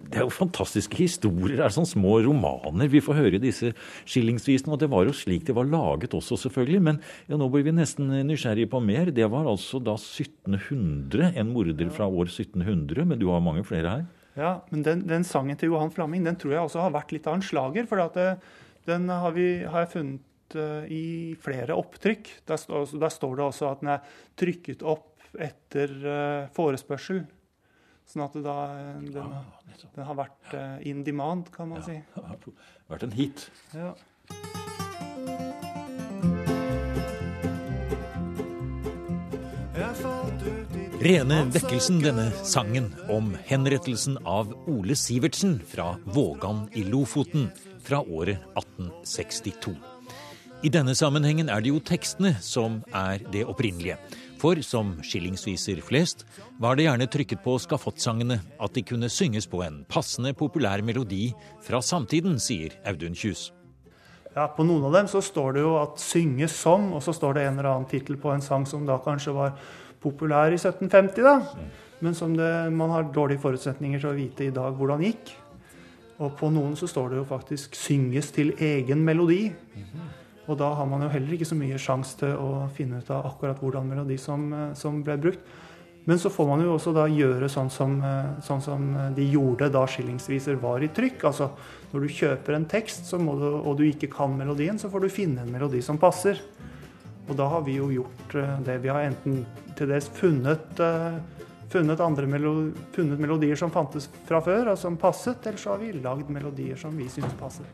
det 0.10 0.18
er 0.20 0.26
jo 0.26 0.32
fantastiske 0.34 0.98
historier. 0.98 1.56
Det 1.60 1.66
er 1.68 1.74
sånne 1.76 1.90
små 1.92 2.16
romaner 2.26 2.90
vi 2.90 3.02
får 3.04 3.18
høre 3.20 3.40
disse 3.42 3.72
skillingsvisene. 4.10 4.74
Og 4.74 4.80
det 4.82 4.90
var 4.90 5.06
jo 5.06 5.14
slik 5.16 5.46
det 5.48 5.54
var 5.58 5.68
laget 5.70 6.16
også, 6.18 6.38
selvfølgelig. 6.48 6.82
Men 6.88 7.02
ja, 7.30 7.38
nå 7.38 7.48
blir 7.54 7.66
vi 7.68 7.74
nesten 7.78 8.10
nysgjerrige 8.28 8.72
på 8.72 8.82
mer. 8.82 9.12
Det 9.14 9.28
var 9.30 9.46
altså 9.52 9.82
da 9.86 9.94
1700, 10.00 11.34
en 11.38 11.52
morder 11.54 11.92
fra 11.94 12.08
år 12.10 12.30
1700. 12.32 13.06
Men 13.06 13.20
du 13.22 13.28
har 13.32 13.44
mange 13.46 13.64
flere 13.68 13.94
her. 13.98 14.08
Ja, 14.40 14.54
men 14.72 14.84
den, 14.86 15.02
den 15.10 15.26
sangen 15.28 15.58
til 15.60 15.74
Johan 15.74 15.92
Flamming 15.92 16.24
den 16.26 16.38
tror 16.40 16.54
jeg 16.56 16.64
også 16.64 16.84
har 16.86 16.94
vært 16.96 17.12
litt 17.16 17.28
av 17.28 17.38
en 17.40 17.44
slager. 17.46 17.88
For 17.90 18.02
det, 18.16 18.28
den 18.88 19.10
har, 19.12 19.34
vi, 19.36 19.48
har 19.68 19.84
jeg 19.86 19.94
funnet 19.96 20.56
eh, 20.58 20.86
i 20.96 21.04
flere 21.44 21.76
opptrykk. 21.78 22.30
Der, 22.50 22.62
står- 22.62 22.98
der 23.02 23.14
står 23.14 23.36
det 23.40 23.46
også 23.50 23.72
at 23.74 23.84
den 23.84 23.94
er 23.98 24.16
trykket 24.40 24.86
opp 24.88 25.06
etter 25.38 25.92
eh, 26.02 26.48
forespørsel. 26.56 27.26
Sånn 28.10 28.24
at 28.26 28.34
det 28.34 28.42
da, 28.42 28.58
eh, 28.74 29.02
den, 29.14 29.34
den 29.94 30.06
har 30.08 30.16
vært 30.18 30.54
eh, 30.58 30.78
in 30.90 31.04
demand, 31.06 31.52
kan 31.54 31.70
man 31.70 31.84
si. 31.86 32.00
Det 32.18 32.26
har 32.26 32.96
vært 32.96 33.04
en 33.06 33.14
hit. 33.14 33.50
Ja. 33.78 33.94
Rene 41.00 41.38
vekkelsen, 41.54 42.02
denne 42.04 42.26
sangen 42.44 42.90
om 43.14 43.30
henrettelsen 43.48 44.18
av 44.28 44.50
Ole 44.68 44.98
Sivertsen 44.98 45.60
fra 45.70 45.94
Vågan 46.10 46.66
i 46.74 46.84
Lofoten 46.90 47.48
fra 47.86 48.02
året 48.02 48.42
1862. 48.58 49.78
I 50.66 50.74
denne 50.74 50.98
sammenhengen 50.98 51.48
er 51.48 51.62
det 51.64 51.72
jo 51.72 51.80
tekstene 51.80 52.34
som 52.44 52.82
er 52.92 53.22
det 53.32 53.46
opprinnelige. 53.48 53.96
For 54.40 54.56
som 54.64 54.94
skillingsviser 55.04 55.82
flest 55.84 56.24
var 56.64 56.78
det 56.78 56.86
gjerne 56.86 57.10
trykket 57.12 57.42
på 57.44 57.58
skafottsangene 57.60 58.38
at 58.40 58.76
de 58.76 58.84
kunne 58.88 59.10
synges 59.12 59.50
på 59.52 59.60
en 59.66 59.82
passende 59.92 60.32
populær 60.38 60.80
melodi 60.86 61.34
fra 61.66 61.82
samtiden, 61.84 62.38
sier 62.40 62.78
Audun 62.88 63.18
Kjus. 63.20 63.50
Ja, 64.36 64.48
På 64.48 64.64
noen 64.64 64.86
av 64.88 64.96
dem 64.96 65.10
så 65.12 65.20
står 65.26 65.58
det 65.58 65.62
jo 65.66 65.76
at 65.82 66.00
'synges 66.00 66.56
som', 66.56 66.94
og 66.94 67.04
så 67.04 67.12
står 67.14 67.34
det 67.34 67.44
en 67.48 67.60
eller 67.60 67.70
annen 67.70 67.90
tittel 67.90 68.16
på 68.16 68.32
en 68.32 68.42
sang 68.42 68.66
som 68.66 68.86
da 68.86 68.98
kanskje 68.98 69.34
var 69.34 69.58
populær 70.00 70.54
i 70.54 70.58
1750, 70.58 71.24
da. 71.24 71.42
Men 72.00 72.16
som 72.16 72.38
det, 72.38 72.72
man 72.72 72.90
har 72.90 73.04
dårlige 73.04 73.42
forutsetninger 73.42 74.00
til 74.00 74.10
å 74.10 74.16
vite 74.16 74.46
i 74.46 74.52
dag 74.56 74.74
hvordan 74.74 75.04
gikk. 75.04 75.36
Og 76.20 76.38
på 76.38 76.50
noen 76.52 76.76
så 76.76 76.88
står 76.88 77.10
det 77.10 77.18
jo 77.18 77.26
faktisk 77.26 77.76
'synges 77.76 78.32
til 78.32 78.54
egen 78.58 79.04
melodi'. 79.04 79.54
Og 80.50 80.58
da 80.58 80.72
har 80.74 80.88
man 80.90 81.06
jo 81.06 81.12
heller 81.14 81.36
ikke 81.36 81.48
så 81.48 81.58
mye 81.58 81.80
sjanse 81.82 82.18
til 82.18 82.34
å 82.34 82.68
finne 82.74 83.04
ut 83.04 83.10
av 83.14 83.28
akkurat 83.30 83.60
hvordan 83.62 83.86
melodi 83.86 84.18
som, 84.18 84.52
eh, 84.54 84.74
som 84.74 85.04
ble 85.06 85.18
brukt. 85.22 85.40
Men 86.06 86.18
så 86.18 86.32
får 86.34 86.48
man 86.48 86.64
jo 86.64 86.74
også 86.74 86.94
da 86.96 87.06
gjøre 87.06 87.46
sånn 87.52 87.70
som, 87.70 88.02
eh, 88.02 88.42
sånn 88.42 88.62
som 88.62 89.14
de 89.14 89.26
gjorde 89.30 89.72
da 89.72 89.86
skillingsviser 89.86 90.58
var 90.60 90.82
i 90.82 90.88
trykk. 90.88 91.24
Altså 91.24 91.52
når 91.94 92.02
du 92.02 92.08
kjøper 92.08 92.56
en 92.56 92.66
tekst 92.66 93.12
du, 93.12 93.18
og 93.18 93.78
du 93.78 93.84
ikke 93.84 94.10
kan 94.10 94.36
melodien, 94.36 94.80
så 94.80 94.90
får 94.90 95.02
du 95.02 95.10
finne 95.10 95.42
en 95.42 95.52
melodi 95.52 95.84
som 95.84 96.00
passer. 96.00 96.40
Og 97.30 97.36
da 97.38 97.48
har 97.48 97.62
vi 97.62 97.76
jo 97.76 97.90
gjort 97.90 98.36
eh, 98.36 98.58
det. 98.66 98.82
Vi 98.82 98.90
har 98.90 99.02
enten 99.02 99.46
til 99.76 99.88
dels 99.88 100.10
funnet, 100.10 100.82
funnet, 101.70 102.00
andre 102.00 102.26
melo, 102.26 102.74
funnet 102.92 103.20
melodier 103.20 103.56
som 103.56 103.70
fantes 103.70 104.10
fra 104.26 104.42
før, 104.42 104.72
og 104.72 104.78
som 104.78 104.98
passet, 104.98 105.46
eller 105.46 105.58
så 105.58 105.70
har 105.70 105.78
vi 105.78 105.94
lagd 105.94 106.28
melodier 106.30 106.76
som 106.76 106.98
vi 106.98 107.08
syns 107.08 107.38
passer. 107.40 107.66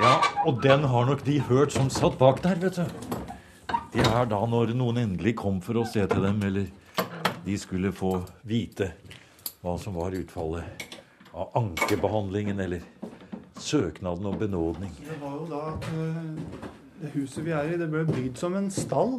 Ja, 0.00 0.16
Og 0.46 0.62
den 0.62 0.84
har 0.88 1.04
nok 1.04 1.20
de 1.26 1.34
hørt 1.44 1.74
som 1.74 1.90
satt 1.92 2.14
bak 2.16 2.38
der, 2.40 2.56
vet 2.56 2.78
du. 2.78 2.84
Det 3.92 4.00
er 4.00 4.28
da 4.30 4.38
når 4.48 4.70
noen 4.72 4.96
endelig 5.02 5.34
kom 5.36 5.58
for 5.60 5.76
å 5.76 5.82
se 5.84 6.06
til 6.08 6.24
dem, 6.24 6.38
eller 6.46 6.70
de 7.44 7.56
skulle 7.60 7.90
få 7.92 8.14
vite 8.48 8.94
hva 9.60 9.74
som 9.82 9.98
var 10.00 10.16
utfallet 10.16 10.86
av 11.36 11.52
ankebehandlingen 11.60 12.62
eller 12.64 12.86
søknaden 13.60 14.30
om 14.30 14.38
benådning. 14.40 14.94
Det 15.04 15.18
var 15.20 15.36
jo 15.36 15.48
da 15.50 15.60
at 15.74 15.88
eh, 15.92 16.62
det 17.02 17.10
huset 17.18 17.44
vi 17.44 17.52
er 17.58 17.68
i, 17.68 17.76
det 17.82 17.90
ble 17.92 18.06
bygd 18.08 18.40
som 18.40 18.56
en 18.56 18.70
stall. 18.72 19.18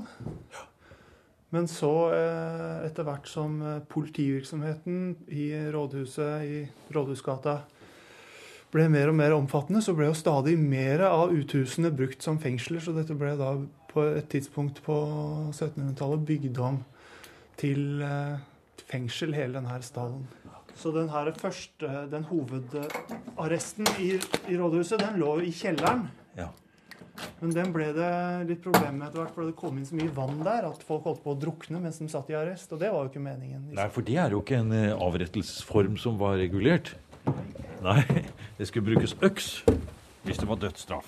Men 1.53 1.69
så, 1.69 1.93
eh, 2.15 2.88
etter 2.88 3.05
hvert 3.05 3.29
som 3.29 3.61
eh, 3.61 3.83
politivirksomheten 3.91 5.13
i 5.29 5.51
rådhuset 5.77 6.47
i 6.47 6.65
Rådhusgata 6.95 7.59
ble 8.71 8.87
mer 8.91 9.11
og 9.11 9.17
mer 9.19 9.35
omfattende, 9.35 9.81
så 9.83 9.95
ble 9.97 10.07
jo 10.09 10.17
stadig 10.17 10.55
mer 10.59 11.03
av 11.09 11.33
uthusene 11.35 11.91
brukt 11.95 12.23
som 12.23 12.39
fengsler. 12.41 12.83
Så 12.83 12.95
dette 12.95 13.17
ble 13.17 13.33
da 13.39 13.55
på 13.91 14.05
et 14.15 14.29
tidspunkt 14.31 14.79
på 14.85 14.95
1700-tallet 15.51 16.23
bygd 16.27 16.61
om 16.63 16.79
til 17.59 18.01
eh, 18.05 18.39
fengsel, 18.87 19.35
hele 19.35 19.59
denne 19.59 19.81
stallen. 19.85 20.23
Så 20.81 20.93
den 20.95 21.11
her 21.11 21.27
første, 21.37 22.07
den 22.09 22.23
hovedarresten 22.29 23.87
i, 23.99 24.15
i 24.49 24.57
rådhuset, 24.57 25.01
den 25.03 25.19
lå 25.21 25.35
i 25.43 25.51
kjelleren. 25.53 26.07
Ja. 26.37 26.47
Men 27.41 27.51
den 27.53 27.73
ble 27.75 27.89
det 27.93 28.11
litt 28.49 28.63
problem 28.63 29.01
med 29.01 29.09
etter 29.09 29.21
hvert, 29.21 29.33
for 29.35 29.49
det 29.49 29.57
kom 29.59 29.77
inn 29.77 29.85
så 29.85 29.97
mye 29.99 30.13
vann 30.15 30.39
der 30.45 30.69
at 30.69 30.85
folk 30.87 31.05
holdt 31.09 31.21
på 31.25 31.35
å 31.35 31.37
drukne 31.37 31.81
mens 31.83 31.99
de 32.01 32.07
satt 32.09 32.31
i 32.31 32.37
arrest. 32.39 32.71
Og 32.71 32.81
det 32.81 32.89
var 32.93 33.03
jo 33.03 33.11
ikke 33.11 33.23
meningen. 33.23 33.67
Nei, 33.77 33.87
for 33.93 34.07
det 34.07 34.17
er 34.23 34.33
jo 34.33 34.41
ikke 34.41 34.61
en 34.63 34.73
eh, 34.77 34.95
avrettelsesform 34.95 35.99
som 36.01 36.17
var 36.21 36.39
regulert. 36.41 36.95
Nei, 37.85 38.23
det 38.61 38.67
skulle 38.69 38.93
brukes 38.93 39.15
øks 39.25 39.63
hvis 40.21 40.37
det 40.37 40.45
var 40.45 40.59
dødsstraff. 40.61 41.07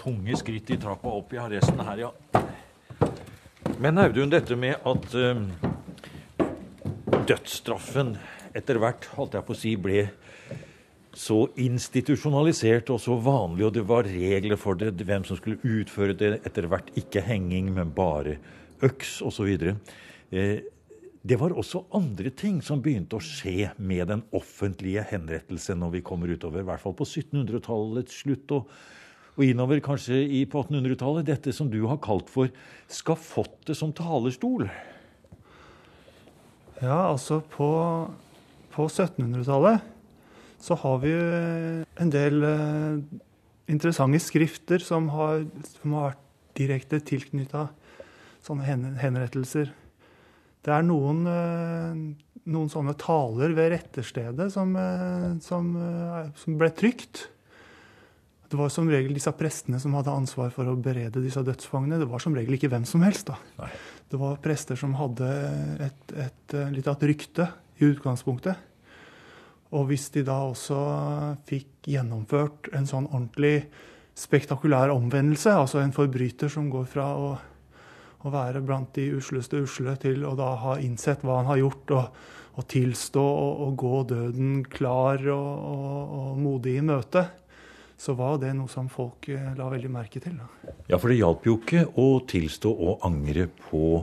Tunge 0.00 0.38
skritt 0.40 0.72
i 0.74 0.78
trappa 0.82 1.12
opp 1.14 1.30
i 1.30 1.38
arresten 1.38 1.78
her, 1.86 2.08
ja. 2.08 2.10
Men 3.78 4.00
Audun, 4.02 4.32
dette 4.32 4.56
med 4.58 4.82
at 4.82 5.14
eh, 5.14 5.44
dødsstraffen 7.30 8.16
etter 8.56 8.80
hvert, 8.82 9.06
holdt 9.14 9.38
jeg 9.38 9.46
på 9.46 9.54
å 9.54 9.60
si, 9.60 9.76
ble 9.78 10.08
så 11.14 11.38
institusjonalisert 11.54 12.90
og 12.90 12.98
så 13.04 13.14
vanlig, 13.22 13.68
og 13.68 13.76
det 13.78 13.86
var 13.86 14.10
regler 14.10 14.58
for 14.58 14.74
det, 14.80 14.96
hvem 15.06 15.22
som 15.28 15.38
skulle 15.38 15.62
utføre 15.62 16.18
det 16.18 16.32
etter 16.42 16.66
hvert. 16.66 16.90
Ikke 16.98 17.22
henging, 17.22 17.70
men 17.78 17.94
bare 17.94 18.40
øks 18.82 19.20
osv. 19.22 19.54
Eh, 20.34 20.66
det 21.20 21.36
var 21.36 21.52
også 21.52 21.82
andre 21.92 22.30
ting 22.32 22.62
som 22.64 22.80
begynte 22.80 23.18
å 23.18 23.24
skje 23.24 23.68
med 23.76 24.08
den 24.08 24.22
offentlige 24.32 25.02
henrettelse 25.10 25.76
når 25.76 25.98
vi 25.98 26.04
kommer 26.04 26.32
utover, 26.32 26.62
i 26.62 26.68
hvert 26.68 26.80
fall 26.80 26.96
på 26.96 27.04
1700-tallets 27.04 28.22
slutt 28.22 28.54
og, 28.56 28.70
og 29.36 29.42
innover 29.44 29.82
kanskje 29.84 30.16
i, 30.24 30.46
på 30.48 30.62
1800-tallet. 30.64 31.28
Dette 31.28 31.52
som 31.52 31.68
du 31.68 31.82
har 31.90 32.00
kalt 32.00 32.32
for 32.32 32.48
skafottet 32.88 33.76
som 33.76 33.92
talerstol. 33.92 34.70
Ja, 36.80 37.10
altså 37.10 37.42
på, 37.52 37.68
på 38.72 38.88
1700-tallet 38.88 39.84
så 40.60 40.76
har 40.80 41.02
vi 41.04 41.12
en 41.12 42.12
del 42.12 42.44
eh, 42.44 43.20
interessante 43.72 44.20
skrifter 44.24 44.80
som 44.84 45.08
har, 45.12 45.44
som 45.76 45.96
har 45.96 46.10
vært 46.10 46.26
direkte 46.56 47.00
tilknytta 47.12 47.68
sånne 48.44 48.64
hen, 48.64 48.88
henrettelser. 49.00 49.70
Det 50.60 50.72
er 50.74 50.84
noen, 50.84 51.20
eh, 51.24 52.00
noen 52.52 52.70
sånne 52.72 52.96
taler 53.00 53.54
ved 53.56 53.72
retterstedet 53.74 54.50
som, 54.52 54.74
eh, 54.76 55.38
som, 55.40 55.70
eh, 55.76 56.30
som 56.36 56.58
ble 56.58 56.70
trykt. 56.70 57.28
Det 58.50 58.58
var 58.58 58.68
som 58.68 58.88
regel 58.88 59.14
disse 59.14 59.30
prestene 59.32 59.78
som 59.80 59.94
hadde 59.94 60.10
ansvar 60.10 60.50
for 60.50 60.64
å 60.64 60.76
berede 60.76 61.22
disse 61.22 61.42
dødsfangene. 61.42 62.00
Det 62.00 62.08
var 62.08 62.18
som 62.18 62.34
regel 62.34 62.58
ikke 62.58 62.68
hvem 62.68 62.84
som 62.84 63.00
helst. 63.00 63.26
da. 63.26 63.36
Nei. 63.58 63.70
Det 64.10 64.18
var 64.18 64.36
prester 64.42 64.76
som 64.76 64.92
hadde 64.94 65.28
et, 65.78 66.12
et, 66.16 66.72
litt 66.74 66.88
av 66.88 66.96
et 66.96 67.08
rykte 67.14 67.46
i 67.78 67.84
utgangspunktet. 67.84 68.56
Og 69.72 69.86
hvis 69.86 70.10
de 70.10 70.24
da 70.26 70.50
også 70.50 71.38
fikk 71.46 71.86
gjennomført 71.86 72.74
en 72.74 72.88
sånn 72.90 73.06
ordentlig 73.06 73.68
spektakulær 74.18 74.90
omvendelse, 74.90 75.54
altså 75.54 75.78
en 75.80 75.94
forbryter 75.94 76.50
som 76.50 76.68
går 76.72 76.88
fra 76.90 77.06
å, 77.14 77.38
å 78.20 78.32
være 78.32 78.62
blant 78.64 78.92
de 78.96 79.06
usleste 79.16 79.62
usle 79.64 79.94
til 80.00 80.24
å 80.28 80.34
da 80.38 80.52
ha 80.62 80.76
innsett 80.82 81.24
hva 81.24 81.40
han 81.40 81.50
har 81.50 81.60
gjort, 81.62 81.92
og, 81.96 82.22
og 82.60 82.66
tilstå 82.70 83.22
og, 83.24 83.60
og 83.66 83.76
gå 83.80 84.00
døden 84.12 84.56
klar 84.68 85.22
og, 85.32 85.52
og, 86.16 86.32
modig 86.40 86.78
i 86.80 86.84
møte, 86.84 87.26
så 88.00 88.16
var 88.16 88.40
det 88.40 88.54
noe 88.56 88.68
som 88.72 88.88
folk 88.92 89.28
eh, 89.32 89.52
la 89.56 89.68
veldig 89.72 89.92
merke 89.92 90.22
til. 90.24 90.38
Da. 90.40 90.74
Ja, 90.88 90.98
for 90.98 91.12
det 91.12 91.20
hjalp 91.20 91.46
jo 91.48 91.58
ikke 91.60 91.86
å 92.00 92.08
tilstå 92.28 92.72
og 92.72 93.04
angre 93.06 93.48
på 93.68 94.02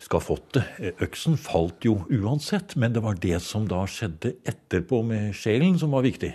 skafottet. 0.00 0.78
Øksen 1.04 1.36
falt 1.40 1.84
jo 1.84 1.98
uansett, 2.08 2.76
men 2.78 2.94
det 2.94 3.02
var 3.04 3.18
det 3.20 3.40
som 3.44 3.66
da 3.68 3.82
skjedde 3.90 4.36
etterpå 4.48 5.02
med 5.04 5.36
sjelen, 5.36 5.76
som 5.80 5.92
var 5.96 6.06
viktig. 6.06 6.32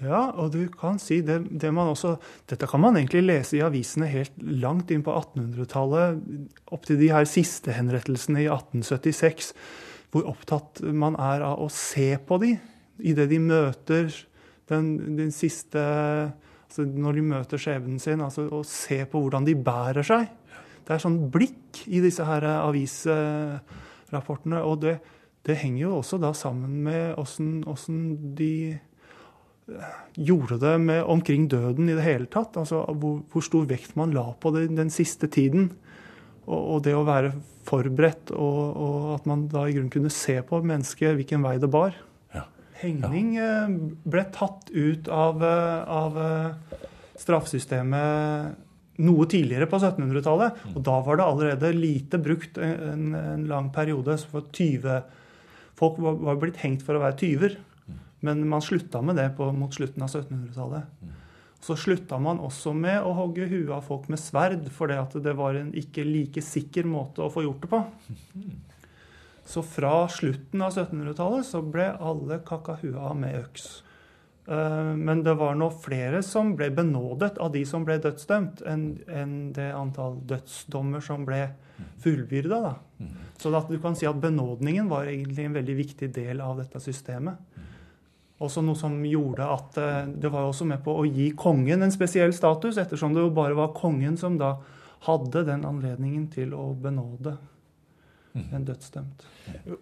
Ja, 0.00 0.30
og 0.40 0.54
du 0.54 0.62
kan 0.72 0.96
si 1.00 1.18
det, 1.20 1.42
det 1.60 1.70
også 1.76 2.14
Dette 2.48 2.66
kan 2.70 2.80
man 2.80 2.96
egentlig 2.96 3.20
lese 3.26 3.58
i 3.58 3.64
avisene 3.64 4.06
helt 4.08 4.32
langt 4.40 4.90
inn 4.90 5.02
på 5.04 5.12
1800-tallet, 5.12 6.20
opp 6.72 6.86
til 6.88 6.96
de 7.00 7.10
her 7.12 7.24
siste 7.28 7.72
henrettelsene 7.76 8.40
i 8.40 8.48
1876, 8.48 9.52
hvor 10.10 10.24
opptatt 10.30 10.80
man 10.80 11.16
er 11.20 11.40
av 11.44 11.60
å 11.60 11.68
se 11.68 12.18
på 12.26 12.38
de 12.40 12.58
idet 13.04 13.28
de 13.30 13.38
møter 13.42 14.26
den, 14.70 15.16
den 15.18 15.32
siste 15.34 15.80
altså 16.70 16.82
Når 16.86 17.12
de 17.16 17.22
møter 17.26 17.58
skjebnen 17.58 17.98
sin, 17.98 18.20
altså 18.22 18.46
å 18.54 18.62
se 18.66 19.06
på 19.10 19.18
hvordan 19.18 19.42
de 19.42 19.58
bærer 19.58 20.06
seg. 20.06 20.30
Det 20.86 20.94
er 20.94 21.02
sånn 21.02 21.30
blikk 21.34 21.82
i 21.90 21.98
disse 22.04 22.22
her 22.22 22.46
avisrapportene. 22.52 24.62
Og 24.62 24.78
det, 24.84 25.02
det 25.42 25.58
henger 25.64 25.82
jo 25.82 25.96
også 25.96 26.22
da 26.22 26.30
sammen 26.30 26.78
med 26.86 27.18
åssen 27.18 27.66
de 28.38 28.78
gjorde 30.18 30.58
det 30.62 30.74
med 30.82 31.04
omkring 31.04 31.48
døden 31.50 31.88
i 31.88 31.96
det 31.96 32.04
hele 32.06 32.28
tatt. 32.30 32.56
Altså 32.60 32.82
hvor, 32.90 33.20
hvor 33.32 33.44
stor 33.44 33.68
vekt 33.70 33.96
man 33.98 34.14
la 34.16 34.30
på 34.40 34.52
det 34.56 34.68
den 34.76 34.92
siste 34.92 35.30
tiden. 35.30 35.70
Og, 36.46 36.60
og 36.60 36.84
det 36.86 36.96
å 36.96 37.06
være 37.06 37.34
forberedt, 37.68 38.32
og, 38.34 38.60
og, 38.74 39.10
at 39.18 39.26
man 39.30 39.44
da 39.52 39.66
i 39.68 39.74
grunnen 39.76 39.92
kunne 39.92 40.10
se 40.10 40.38
på 40.42 40.62
mennesket 40.66 41.14
hvilken 41.18 41.44
vei 41.44 41.58
det 41.62 41.70
bar. 41.70 41.94
Ja. 42.34 42.46
Hengning 42.80 43.34
ja. 43.36 43.68
ble 43.70 44.24
tatt 44.34 44.72
ut 44.72 45.10
av, 45.12 45.44
eh, 45.44 46.00
av 46.00 46.18
straffesystemet 47.20 48.58
noe 49.00 49.26
tidligere 49.30 49.68
på 49.70 49.78
1700-tallet. 49.80 50.66
Og 50.74 50.84
da 50.84 50.98
var 51.04 51.18
det 51.18 51.26
allerede 51.26 51.72
lite 51.76 52.20
brukt 52.22 52.60
en, 52.60 53.14
en 53.16 53.46
lang 53.50 53.70
periode. 53.74 54.18
for 54.30 54.48
20 54.52 55.02
Folk 55.80 56.00
var, 56.02 56.18
var, 56.20 56.40
blitt 56.40 56.60
hengt 56.60 56.84
for 56.84 56.98
å 56.98 57.02
være 57.02 57.16
tyver. 57.20 57.56
Men 58.26 58.42
man 58.48 58.62
slutta 58.62 59.02
med 59.02 59.16
det 59.16 59.30
på, 59.36 59.48
mot 59.52 59.74
slutten 59.74 60.04
av 60.04 60.12
1700-tallet. 60.12 61.16
Så 61.60 61.76
slutta 61.76 62.18
man 62.20 62.40
også 62.40 62.72
med 62.72 63.02
å 63.04 63.12
hogge 63.16 63.48
huet 63.50 63.72
av 63.76 63.84
folk 63.84 64.08
med 64.08 64.20
sverd, 64.20 64.68
for 64.72 64.88
det 64.88 65.36
var 65.36 65.58
en 65.58 65.74
ikke 65.76 66.04
like 66.06 66.44
sikker 66.44 66.88
måte 66.88 67.24
å 67.24 67.32
få 67.32 67.44
gjort 67.44 67.64
det 67.66 67.72
på. 67.72 67.84
Så 69.50 69.64
fra 69.66 70.04
slutten 70.12 70.62
av 70.62 70.76
1700-tallet 70.76 71.46
så 71.48 71.58
ble 71.64 71.88
alle 71.98 72.36
kakka 72.46 72.76
huet 72.84 73.00
av 73.00 73.16
med 73.18 73.34
øks. 73.40 73.64
Eh, 74.46 74.90
men 74.94 75.24
det 75.26 75.34
var 75.40 75.56
nå 75.58 75.72
flere 75.82 76.22
som 76.26 76.52
ble 76.58 76.68
benådet 76.74 77.32
av 77.42 77.50
de 77.56 77.64
som 77.66 77.82
ble 77.86 77.96
dødsdømt, 78.04 78.62
enn 78.66 79.34
det 79.56 79.72
antall 79.74 80.20
dødsdommer 80.30 81.02
som 81.02 81.26
ble 81.26 81.48
fullbyrda. 82.04 82.60
Da. 82.68 83.10
Så 83.40 83.52
at 83.56 83.72
du 83.72 83.80
kan 83.82 83.98
si 83.98 84.06
at 84.06 84.20
benådningen 84.22 84.90
var 84.92 85.10
egentlig 85.10 85.48
en 85.48 85.58
veldig 85.58 85.76
viktig 85.82 86.12
del 86.14 86.44
av 86.44 86.60
dette 86.62 86.82
systemet. 86.82 87.40
Også 88.40 88.62
noe 88.64 88.78
som 88.78 88.98
gjorde 89.04 89.46
at 89.46 89.78
eh, 89.80 90.10
det 90.22 90.32
var 90.32 90.48
også 90.48 90.66
med 90.68 90.82
på 90.84 90.96
å 90.96 91.06
gi 91.08 91.30
kongen 91.36 91.84
en 91.84 91.94
spesiell 91.94 92.32
status, 92.36 92.80
ettersom 92.80 93.16
det 93.16 93.24
jo 93.24 93.32
bare 93.36 93.58
var 93.58 93.74
kongen 93.76 94.16
som 94.20 94.38
da 94.40 94.56
hadde 95.06 95.46
den 95.48 95.64
anledningen 95.68 96.28
til 96.32 96.52
å 96.56 96.70
benåde 96.76 97.38
en 98.30 98.64
dødsdømt. 98.66 99.24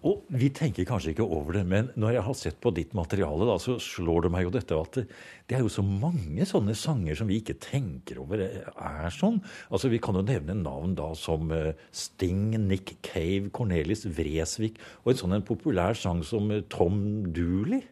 Og 0.09 0.29
vi 0.33 0.49
tenker 0.55 0.87
kanskje 0.89 1.13
ikke 1.13 1.27
over 1.27 1.59
det, 1.59 1.65
men 1.69 1.91
når 2.01 2.15
jeg 2.17 2.25
har 2.29 2.37
sett 2.39 2.61
på 2.65 2.73
ditt 2.77 2.95
materiale, 2.97 3.45
da, 3.49 3.59
så 3.61 3.77
slår 3.83 4.25
det 4.25 4.31
meg 4.33 4.47
jo 4.47 4.53
dette 4.55 4.79
at 4.79 4.99
det, 5.03 5.57
er 5.57 5.65
jo 5.65 5.73
så 5.73 5.85
mange 5.85 6.47
sånne 6.49 6.77
sanger 6.79 7.19
som 7.19 7.29
vi 7.29 7.41
ikke 7.43 7.59
tenker 7.61 8.23
over 8.23 8.41
er 8.47 9.13
sånn. 9.15 9.41
Altså 9.69 9.93
Vi 9.93 10.01
kan 10.03 10.17
jo 10.17 10.25
nevne 10.25 10.57
navn 10.63 10.97
da 10.99 11.11
som 11.19 11.53
eh, 11.55 11.77
Sting, 11.93 12.57
Nick 12.69 12.97
Cave, 13.05 13.53
Cornelis 13.55 14.07
Vresvik 14.09 14.81
og 15.05 15.13
en 15.13 15.23
sånn 15.23 15.39
en 15.39 15.49
populær 15.49 15.99
sang 15.99 16.25
som 16.27 16.49
eh, 16.55 16.65
Tom 16.73 17.29
Dooley. 17.37 17.85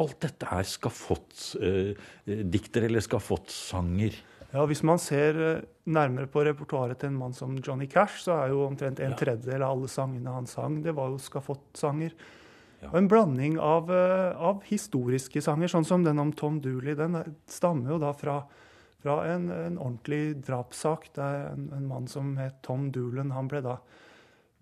Alt 0.00 0.16
dette 0.24 0.46
er 0.48 0.64
skafottsdikter 0.64 2.80
eh, 2.82 2.86
eller 2.88 3.00
skafottsanger. 3.04 4.14
Ja, 4.50 4.64
Hvis 4.66 4.82
man 4.86 4.98
ser 4.98 5.36
eh, 5.38 5.60
nærmere 5.86 6.26
på 6.30 6.42
repertoaret 6.46 6.98
til 7.00 7.08
en 7.12 7.18
mann 7.20 7.34
som 7.36 7.56
Johnny 7.62 7.86
Cash, 7.90 8.22
så 8.24 8.32
er 8.40 8.48
jo 8.54 8.64
omtrent 8.66 9.00
en 9.04 9.14
tredjedel 9.18 9.62
av 9.62 9.70
alle 9.76 9.88
sangene 9.92 10.32
han 10.34 10.46
sang, 10.50 10.80
det 10.82 10.94
var 10.96 11.08
jo 11.12 11.18
skafottsanger. 11.22 12.12
Ja. 12.80 12.88
Og 12.90 12.96
en 13.02 13.08
blanding 13.12 13.58
av, 13.60 13.90
eh, 13.92 14.32
av 14.40 14.62
historiske 14.66 15.40
sanger, 15.44 15.68
sånn 15.68 15.84
som 15.86 16.02
den 16.04 16.18
om 16.18 16.32
Tom 16.32 16.60
Dooley. 16.64 16.94
Den 16.96 17.14
er- 17.20 17.30
stammer 17.46 17.90
jo 17.94 17.98
da 18.00 18.12
fra, 18.16 18.40
fra 19.02 19.20
en, 19.34 19.50
en 19.52 19.76
ordentlig 19.78 20.40
drapssak. 20.46 21.10
Det 21.14 21.22
er 21.22 21.52
en, 21.52 21.68
en 21.76 21.86
mann 21.86 22.06
som 22.08 22.36
het 22.40 22.54
Tom 22.62 22.90
Doolan. 22.90 23.30
Han 23.36 23.48
ble 23.52 23.60
da 23.68 23.76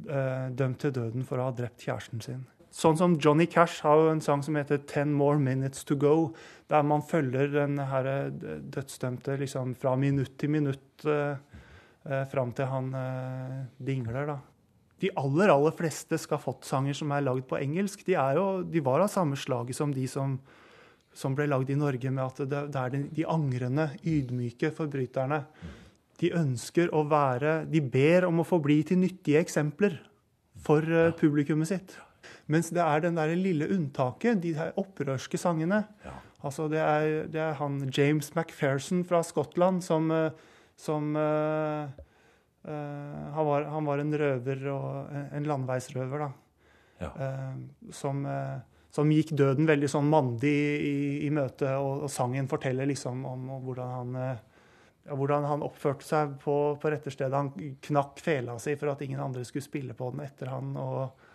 eh, 0.09 0.49
dømt 0.51 0.79
til 0.83 0.93
døden 0.99 1.25
for 1.25 1.39
å 1.39 1.43
ha 1.49 1.53
drept 1.55 1.81
kjæresten 1.87 2.21
sin. 2.21 2.45
Sånn 2.75 2.99
som 3.01 3.17
Johnny 3.17 3.47
Cash 3.49 3.81
har 3.87 3.97
jo 3.97 4.11
en 4.13 4.21
sang 4.21 4.43
som 4.45 4.57
heter 4.57 4.79
'Ten 4.79 5.13
More 5.13 5.39
Minutes 5.39 5.85
To 5.85 5.97
Go', 5.97 6.35
der 6.69 6.83
man 6.83 7.03
følger 7.03 7.49
den 7.49 7.79
her 7.79 8.07
eh, 8.07 8.31
dødsdømte 8.61 9.39
liksom 9.39 9.75
fra 9.75 9.97
minutt 9.97 10.39
til 10.39 10.51
minutt 10.51 11.05
eh, 11.05 11.37
eh, 12.05 12.25
fram 12.29 12.53
til 12.53 12.67
han 12.67 12.95
eh, 12.95 13.65
dingler, 13.81 14.27
da. 14.27 14.39
De 15.01 15.11
aller, 15.17 15.49
aller 15.49 15.75
fleste 15.79 16.19
skafottsanger 16.19 16.95
som 16.95 17.13
er 17.15 17.23
lagd 17.23 17.47
på 17.49 17.59
engelsk, 17.61 18.05
de, 18.05 18.17
er 18.19 18.35
jo, 18.35 18.63
de 18.63 18.81
var 18.81 19.01
av 19.01 19.09
samme 19.09 19.39
slaget 19.39 19.77
som 19.79 19.93
de 19.95 20.07
som, 20.11 20.39
som 21.15 21.37
ble 21.39 21.47
lagd 21.47 21.71
i 21.71 21.79
Norge, 21.79 22.11
med 22.11 22.25
at 22.25 22.43
det, 22.51 22.65
det 22.75 22.81
er 22.83 22.91
de, 22.91 23.03
de 23.15 23.27
angrende, 23.31 23.93
ydmyke 24.03 24.73
forbryterne. 24.75 25.45
De 26.19 26.33
ønsker 26.35 26.91
å 26.91 27.05
være 27.07 27.63
De 27.71 27.81
ber 27.81 28.27
om 28.27 28.43
å 28.43 28.47
få 28.47 28.59
bli 28.63 28.81
til 28.83 28.99
nyttige 28.99 29.39
eksempler 29.39 30.01
for 30.65 30.83
eh, 30.83 31.15
publikummet 31.15 31.71
sitt. 31.71 31.95
Mens 32.47 32.71
det 32.75 32.83
er 32.85 33.05
den 33.05 33.19
der 33.19 33.35
lille 33.37 33.69
unntaket, 33.75 34.41
de 34.43 34.55
her 34.57 34.73
opprørske 34.81 35.39
sangene. 35.41 35.85
Altså 36.45 36.69
det 36.71 36.79
er, 36.79 37.27
det 37.31 37.41
er 37.43 37.57
han 37.59 37.81
James 37.91 38.31
McPherson 38.35 39.05
fra 39.09 39.23
Skottland 39.27 39.83
som, 39.83 40.11
eh, 40.15 40.31
som 40.79 41.11
uh, 41.19 41.89
uh, 42.63 43.23
han, 43.35 43.47
var, 43.49 43.67
han 43.73 43.89
var 43.89 44.03
en 44.03 44.15
røver 44.23 44.69
og 44.71 45.17
en- 45.35 45.49
landeveisrøver, 45.51 46.27
da. 46.27 46.31
Ja. 46.99 47.11
Uh, 47.15 47.91
som, 47.95 48.23
som 48.95 49.11
gikk 49.15 49.35
døden 49.39 49.67
veldig 49.67 49.91
sånn 49.91 50.07
mandig 50.11 50.55
i, 50.83 50.99
i 51.27 51.33
møte, 51.35 51.75
og, 51.79 52.07
og 52.07 52.13
sangen 52.13 52.51
forteller 52.51 52.87
liksom 52.91 53.27
om, 53.27 53.51
om 53.59 53.67
hvordan 53.67 53.97
han 53.97 54.39
hvordan 55.09 55.47
han 55.49 55.63
oppførte 55.65 56.05
seg 56.05 56.35
på, 56.43 56.55
på 56.81 56.91
retterstedet. 56.93 57.33
Han 57.33 57.77
knakk 57.87 58.19
fela 58.21 58.59
si 58.61 58.75
for 58.77 58.93
at 58.93 59.01
ingen 59.07 59.23
andre 59.25 59.41
skulle 59.49 59.65
spille 59.65 59.95
på 59.97 60.11
den 60.13 60.21
etter 60.27 60.51
han. 60.53 60.75
og 60.77 61.28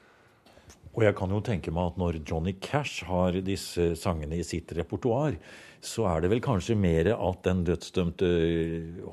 Og 0.93 1.01
jeg 1.07 1.15
kan 1.17 1.31
jo 1.33 1.41
tenke 1.41 1.71
meg 1.73 1.93
at 1.93 1.95
når 1.97 2.19
Johnny 2.21 2.53
Cash 2.61 3.07
har 3.09 3.33
disse 3.45 3.93
sangene 3.97 4.37
i 4.37 4.45
sitt 4.45 4.69
repertoar, 4.77 5.39
så 5.83 6.05
er 6.07 6.23
det 6.23 6.29
vel 6.31 6.41
kanskje 6.43 6.77
mer 6.79 7.09
at 7.15 7.41
den 7.43 7.63
dødsdømte 7.67 8.29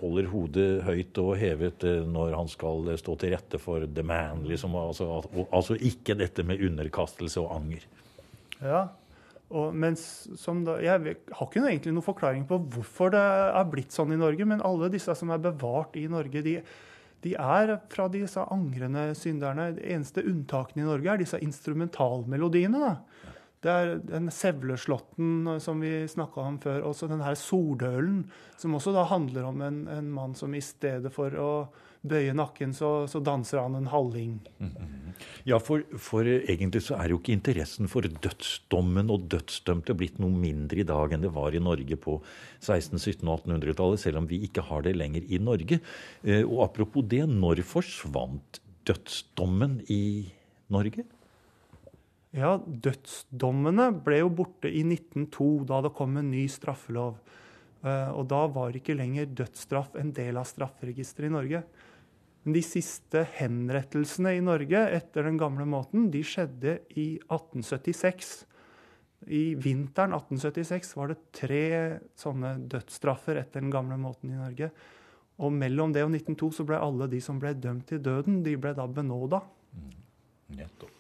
holder 0.03 0.29
hodet 0.31 0.69
høyt 0.87 1.19
og 1.23 1.33
hevet 1.41 1.87
eh, 1.89 2.05
når 2.07 2.37
han 2.39 2.51
skal 2.53 2.93
stå 3.01 3.17
til 3.19 3.35
rette 3.35 3.59
for 3.59 3.89
the 3.89 4.05
man, 4.07 4.45
liksom. 4.47 4.77
Altså, 4.79 5.09
altså 5.49 5.79
ikke 5.81 6.19
dette 6.21 6.45
med 6.47 6.63
underkastelse 6.69 7.43
og 7.43 7.57
anger. 7.57 7.89
Ja, 8.61 8.85
og 9.51 9.75
mens 9.75 10.29
da, 10.63 10.77
Jeg 10.79 10.93
har 10.95 11.49
ikke 11.49 11.63
noe, 11.63 11.73
egentlig 11.73 11.95
noen 11.97 12.07
forklaring 12.07 12.45
på 12.47 12.61
hvorfor 12.71 13.11
det 13.17 13.25
er 13.25 13.73
blitt 13.73 13.97
sånn 13.97 14.15
i 14.15 14.21
Norge, 14.21 14.47
men 14.47 14.63
alle 14.63 14.93
disse 14.93 15.17
som 15.19 15.33
er 15.35 15.43
bevart 15.43 15.99
i 15.99 16.07
Norge, 16.13 16.45
de, 16.47 16.61
de 17.25 17.35
er 17.37 17.75
fra 17.93 18.07
disse 18.13 18.43
angrende 18.53 19.11
synderne. 19.19 19.71
Det 19.77 19.85
eneste 19.93 20.25
unntakene 20.25 20.85
i 20.85 20.89
Norge 20.89 21.13
er 21.13 21.21
disse 21.21 21.41
instrumentalmelodiene. 21.45 22.81
da. 22.81 23.29
Det 23.61 23.71
er 23.71 23.99
den 24.09 24.31
Sevleslåtten 24.33 25.61
som 25.61 25.83
vi 25.85 26.09
snakka 26.09 26.41
om 26.41 26.57
før, 26.63 26.87
også 26.89 27.11
den 27.11 27.21
her 27.21 27.37
Sordølen, 27.37 28.23
som 28.57 28.75
også 28.79 28.95
da 28.97 29.05
handler 29.11 29.51
om 29.51 29.61
en, 29.61 29.83
en 29.93 30.09
mann 30.17 30.35
som 30.35 30.55
i 30.57 30.63
stedet 30.65 31.13
for 31.13 31.37
å 31.37 31.51
bøye 32.01 32.33
nakken, 32.33 32.73
så, 32.73 33.05
så 33.11 33.21
danser 33.21 33.61
han 33.61 33.75
en 33.77 33.91
halling. 33.93 34.39
Ja, 35.45 35.59
for, 35.61 35.83
for 36.01 36.25
egentlig 36.25 36.81
så 36.87 36.97
er 36.97 37.13
jo 37.13 37.19
ikke 37.21 37.35
interessen 37.37 37.91
for 37.93 38.07
dødsdommen 38.09 39.13
og 39.13 39.27
dødsdømte 39.33 39.97
blitt 39.99 40.21
noe 40.23 40.33
mindre 40.33 40.81
i 40.81 40.87
dag 40.89 41.13
enn 41.13 41.27
det 41.27 41.33
var 41.35 41.53
i 41.57 41.61
Norge 41.61 41.99
på 42.01 42.17
1600-, 42.63 43.21
1700- 43.21 43.29
og 43.29 43.45
1800-tallet, 43.45 44.01
selv 44.01 44.23
om 44.23 44.29
vi 44.31 44.41
ikke 44.49 44.65
har 44.71 44.87
det 44.87 44.95
lenger 44.97 45.29
i 45.29 45.41
Norge. 45.45 45.81
Eh, 46.25 46.43
Og 46.45 46.65
apropos 46.65 47.05
det, 47.05 47.27
når 47.29 47.61
forsvant 47.69 48.61
dødsdommen 48.89 49.81
i 49.93 50.31
Norge? 50.73 51.05
Ja, 52.33 52.55
dødsdommene 52.63 53.91
ble 54.07 54.23
jo 54.23 54.31
borte 54.41 54.71
i 54.71 54.85
1902, 54.87 55.51
da 55.69 55.81
det 55.85 55.93
kom 55.99 56.17
en 56.17 56.31
ny 56.33 56.47
straffelov. 56.49 57.19
Eh, 57.85 58.11
Og 58.15 58.25
da 58.31 58.45
var 58.47 58.73
ikke 58.77 58.97
lenger 58.97 59.27
dødsstraff 59.27 59.97
en 60.01 60.13
del 60.17 60.39
av 60.41 60.49
strafferegisteret 60.49 61.29
i 61.29 61.35
Norge. 61.37 61.63
Men 62.43 62.57
de 62.57 62.63
siste 62.65 63.25
henrettelsene 63.37 64.33
i 64.39 64.45
Norge 64.45 64.81
etter 64.97 65.27
den 65.29 65.41
gamle 65.41 65.67
måten, 65.69 66.09
de 66.13 66.23
skjedde 66.25 66.79
i 66.97 67.09
1876. 67.27 68.31
I 69.29 69.43
vinteren 69.61 70.15
1876 70.17 70.95
var 70.97 71.13
det 71.13 71.19
tre 71.37 71.65
sånne 72.17 72.55
dødsstraffer 72.73 73.43
etter 73.43 73.61
den 73.61 73.73
gamle 73.75 73.99
måten 74.01 74.33
i 74.33 74.39
Norge. 74.39 74.71
Og 75.41 75.53
mellom 75.53 75.93
det 75.93 76.05
og 76.07 76.15
1902 76.15 76.53
så 76.61 76.69
ble 76.69 76.81
alle 76.81 77.09
de 77.13 77.21
som 77.25 77.41
ble 77.41 77.53
dømt 77.57 77.89
til 77.93 78.01
døden, 78.05 78.41
de 78.45 78.57
ble 78.61 78.73
da 78.77 78.89
benåda. 78.89 79.43
Nettopp. 80.57 81.00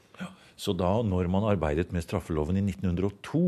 Så 0.60 0.74
da, 0.76 0.90
når 1.06 1.30
man 1.32 1.46
arbeidet 1.48 1.88
med 1.94 2.04
straffeloven 2.04 2.58
i 2.60 2.64
1902, 2.66 3.40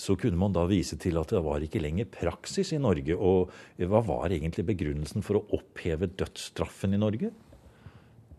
så 0.00 0.16
kunne 0.16 0.40
man 0.40 0.54
da 0.56 0.64
vise 0.70 0.96
til 1.00 1.18
at 1.20 1.34
det 1.34 1.42
var 1.44 1.64
ikke 1.64 1.82
lenger 1.82 2.08
praksis 2.08 2.72
i 2.72 2.80
Norge. 2.80 3.18
Og 3.18 3.52
hva 3.76 4.00
var 4.06 4.32
egentlig 4.32 4.64
begrunnelsen 4.70 5.24
for 5.26 5.40
å 5.40 5.44
oppheve 5.58 6.08
dødsstraffen 6.08 6.96
i 6.96 7.02
Norge? 7.02 7.34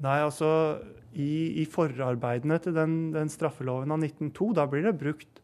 Nei, 0.01 0.17
altså 0.25 0.49
i, 1.13 1.61
i 1.61 1.65
forarbeidene 1.69 2.57
til 2.63 2.75
den, 2.75 2.97
den 3.15 3.29
straffeloven 3.31 3.93
av 3.93 4.01
1902, 4.03 4.49
da 4.57 4.65
blir 4.71 4.89
det 4.89 4.97
brukt 4.99 5.43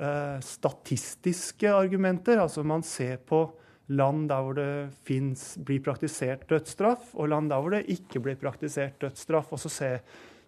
eh, 0.00 0.38
statistiske 0.42 1.70
argumenter. 1.70 2.40
Altså 2.42 2.64
man 2.66 2.82
ser 2.86 3.20
på 3.28 3.44
land 3.92 4.28
der 4.30 4.42
hvor 4.46 4.56
det 4.56 4.72
finnes, 5.06 5.44
blir 5.60 5.82
praktisert 5.84 6.48
dødsstraff, 6.50 7.12
og 7.12 7.30
land 7.30 7.52
der 7.52 7.62
hvor 7.62 7.76
det 7.76 7.84
ikke 7.92 8.24
blir 8.24 8.40
praktisert 8.40 8.98
dødsstraff. 9.02 9.52
Og 9.54 9.62
så, 9.62 9.72
se, 9.72 9.92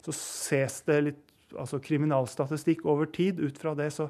så 0.07 0.17
ses 0.17 0.81
det 0.89 1.01
litt 1.11 1.24
altså 1.61 1.81
kriminalstatistikk 1.83 2.85
over 2.89 3.11
tid. 3.13 3.41
Ut 3.43 3.59
fra 3.61 3.75
det 3.79 3.91
så 3.95 4.09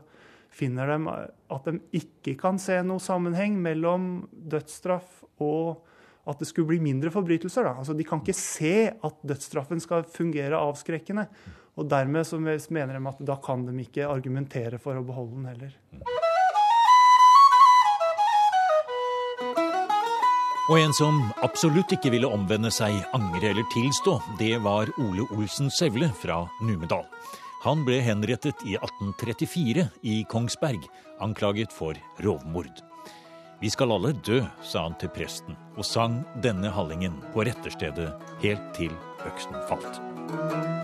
finner 0.54 0.92
de 0.92 1.16
at 1.54 1.66
de 1.66 1.80
ikke 1.98 2.36
kan 2.40 2.60
se 2.62 2.78
noe 2.86 3.02
sammenheng 3.02 3.56
mellom 3.62 4.28
dødsstraff 4.30 5.24
og 5.42 5.84
at 6.30 6.40
det 6.40 6.48
skulle 6.48 6.70
bli 6.72 6.80
mindre 6.80 7.12
forbrytelser. 7.12 7.66
Da. 7.66 7.74
Altså, 7.82 7.96
de 7.96 8.06
kan 8.08 8.22
ikke 8.22 8.36
se 8.36 8.76
at 8.88 9.24
dødsstraffen 9.28 9.82
skal 9.82 10.06
fungere 10.08 10.56
avskrekkende. 10.56 11.26
Og 11.76 11.88
dermed 11.90 12.24
så 12.24 12.38
mener 12.40 12.94
de 12.94 13.08
at 13.10 13.24
da 13.28 13.36
kan 13.44 13.66
de 13.66 13.74
ikke 13.82 14.08
argumentere 14.08 14.80
for 14.80 14.96
å 14.96 15.04
beholde 15.04 15.40
den 15.40 15.50
heller. 15.52 16.23
Og 20.64 20.78
en 20.80 20.94
som 20.96 21.18
absolutt 21.44 21.92
ikke 21.92 22.08
ville 22.14 22.28
omvende 22.32 22.70
seg, 22.72 22.94
angre 23.12 23.50
eller 23.50 23.66
tilstå, 23.74 24.14
det 24.40 24.54
var 24.64 24.88
Ole 25.02 25.26
Olsen 25.36 25.68
Sevle 25.68 26.08
fra 26.16 26.46
Numedal. 26.64 27.04
Han 27.66 27.82
ble 27.84 27.98
henrettet 28.04 28.64
i 28.64 28.78
1834 28.78 29.84
i 30.08 30.16
Kongsberg, 30.28 30.86
anklaget 31.24 31.72
for 31.72 32.00
rovmord. 32.24 32.80
Vi 33.60 33.72
skal 33.72 33.92
alle 33.92 34.14
dø, 34.24 34.40
sa 34.64 34.86
han 34.88 34.96
til 35.00 35.12
presten, 35.12 35.56
og 35.76 35.84
sang 35.88 36.22
denne 36.44 36.72
hallingen 36.72 37.20
på 37.36 37.44
retterstedet 37.44 38.10
helt 38.44 38.72
til 38.76 38.96
øksen 39.28 39.60
falt. 39.68 40.83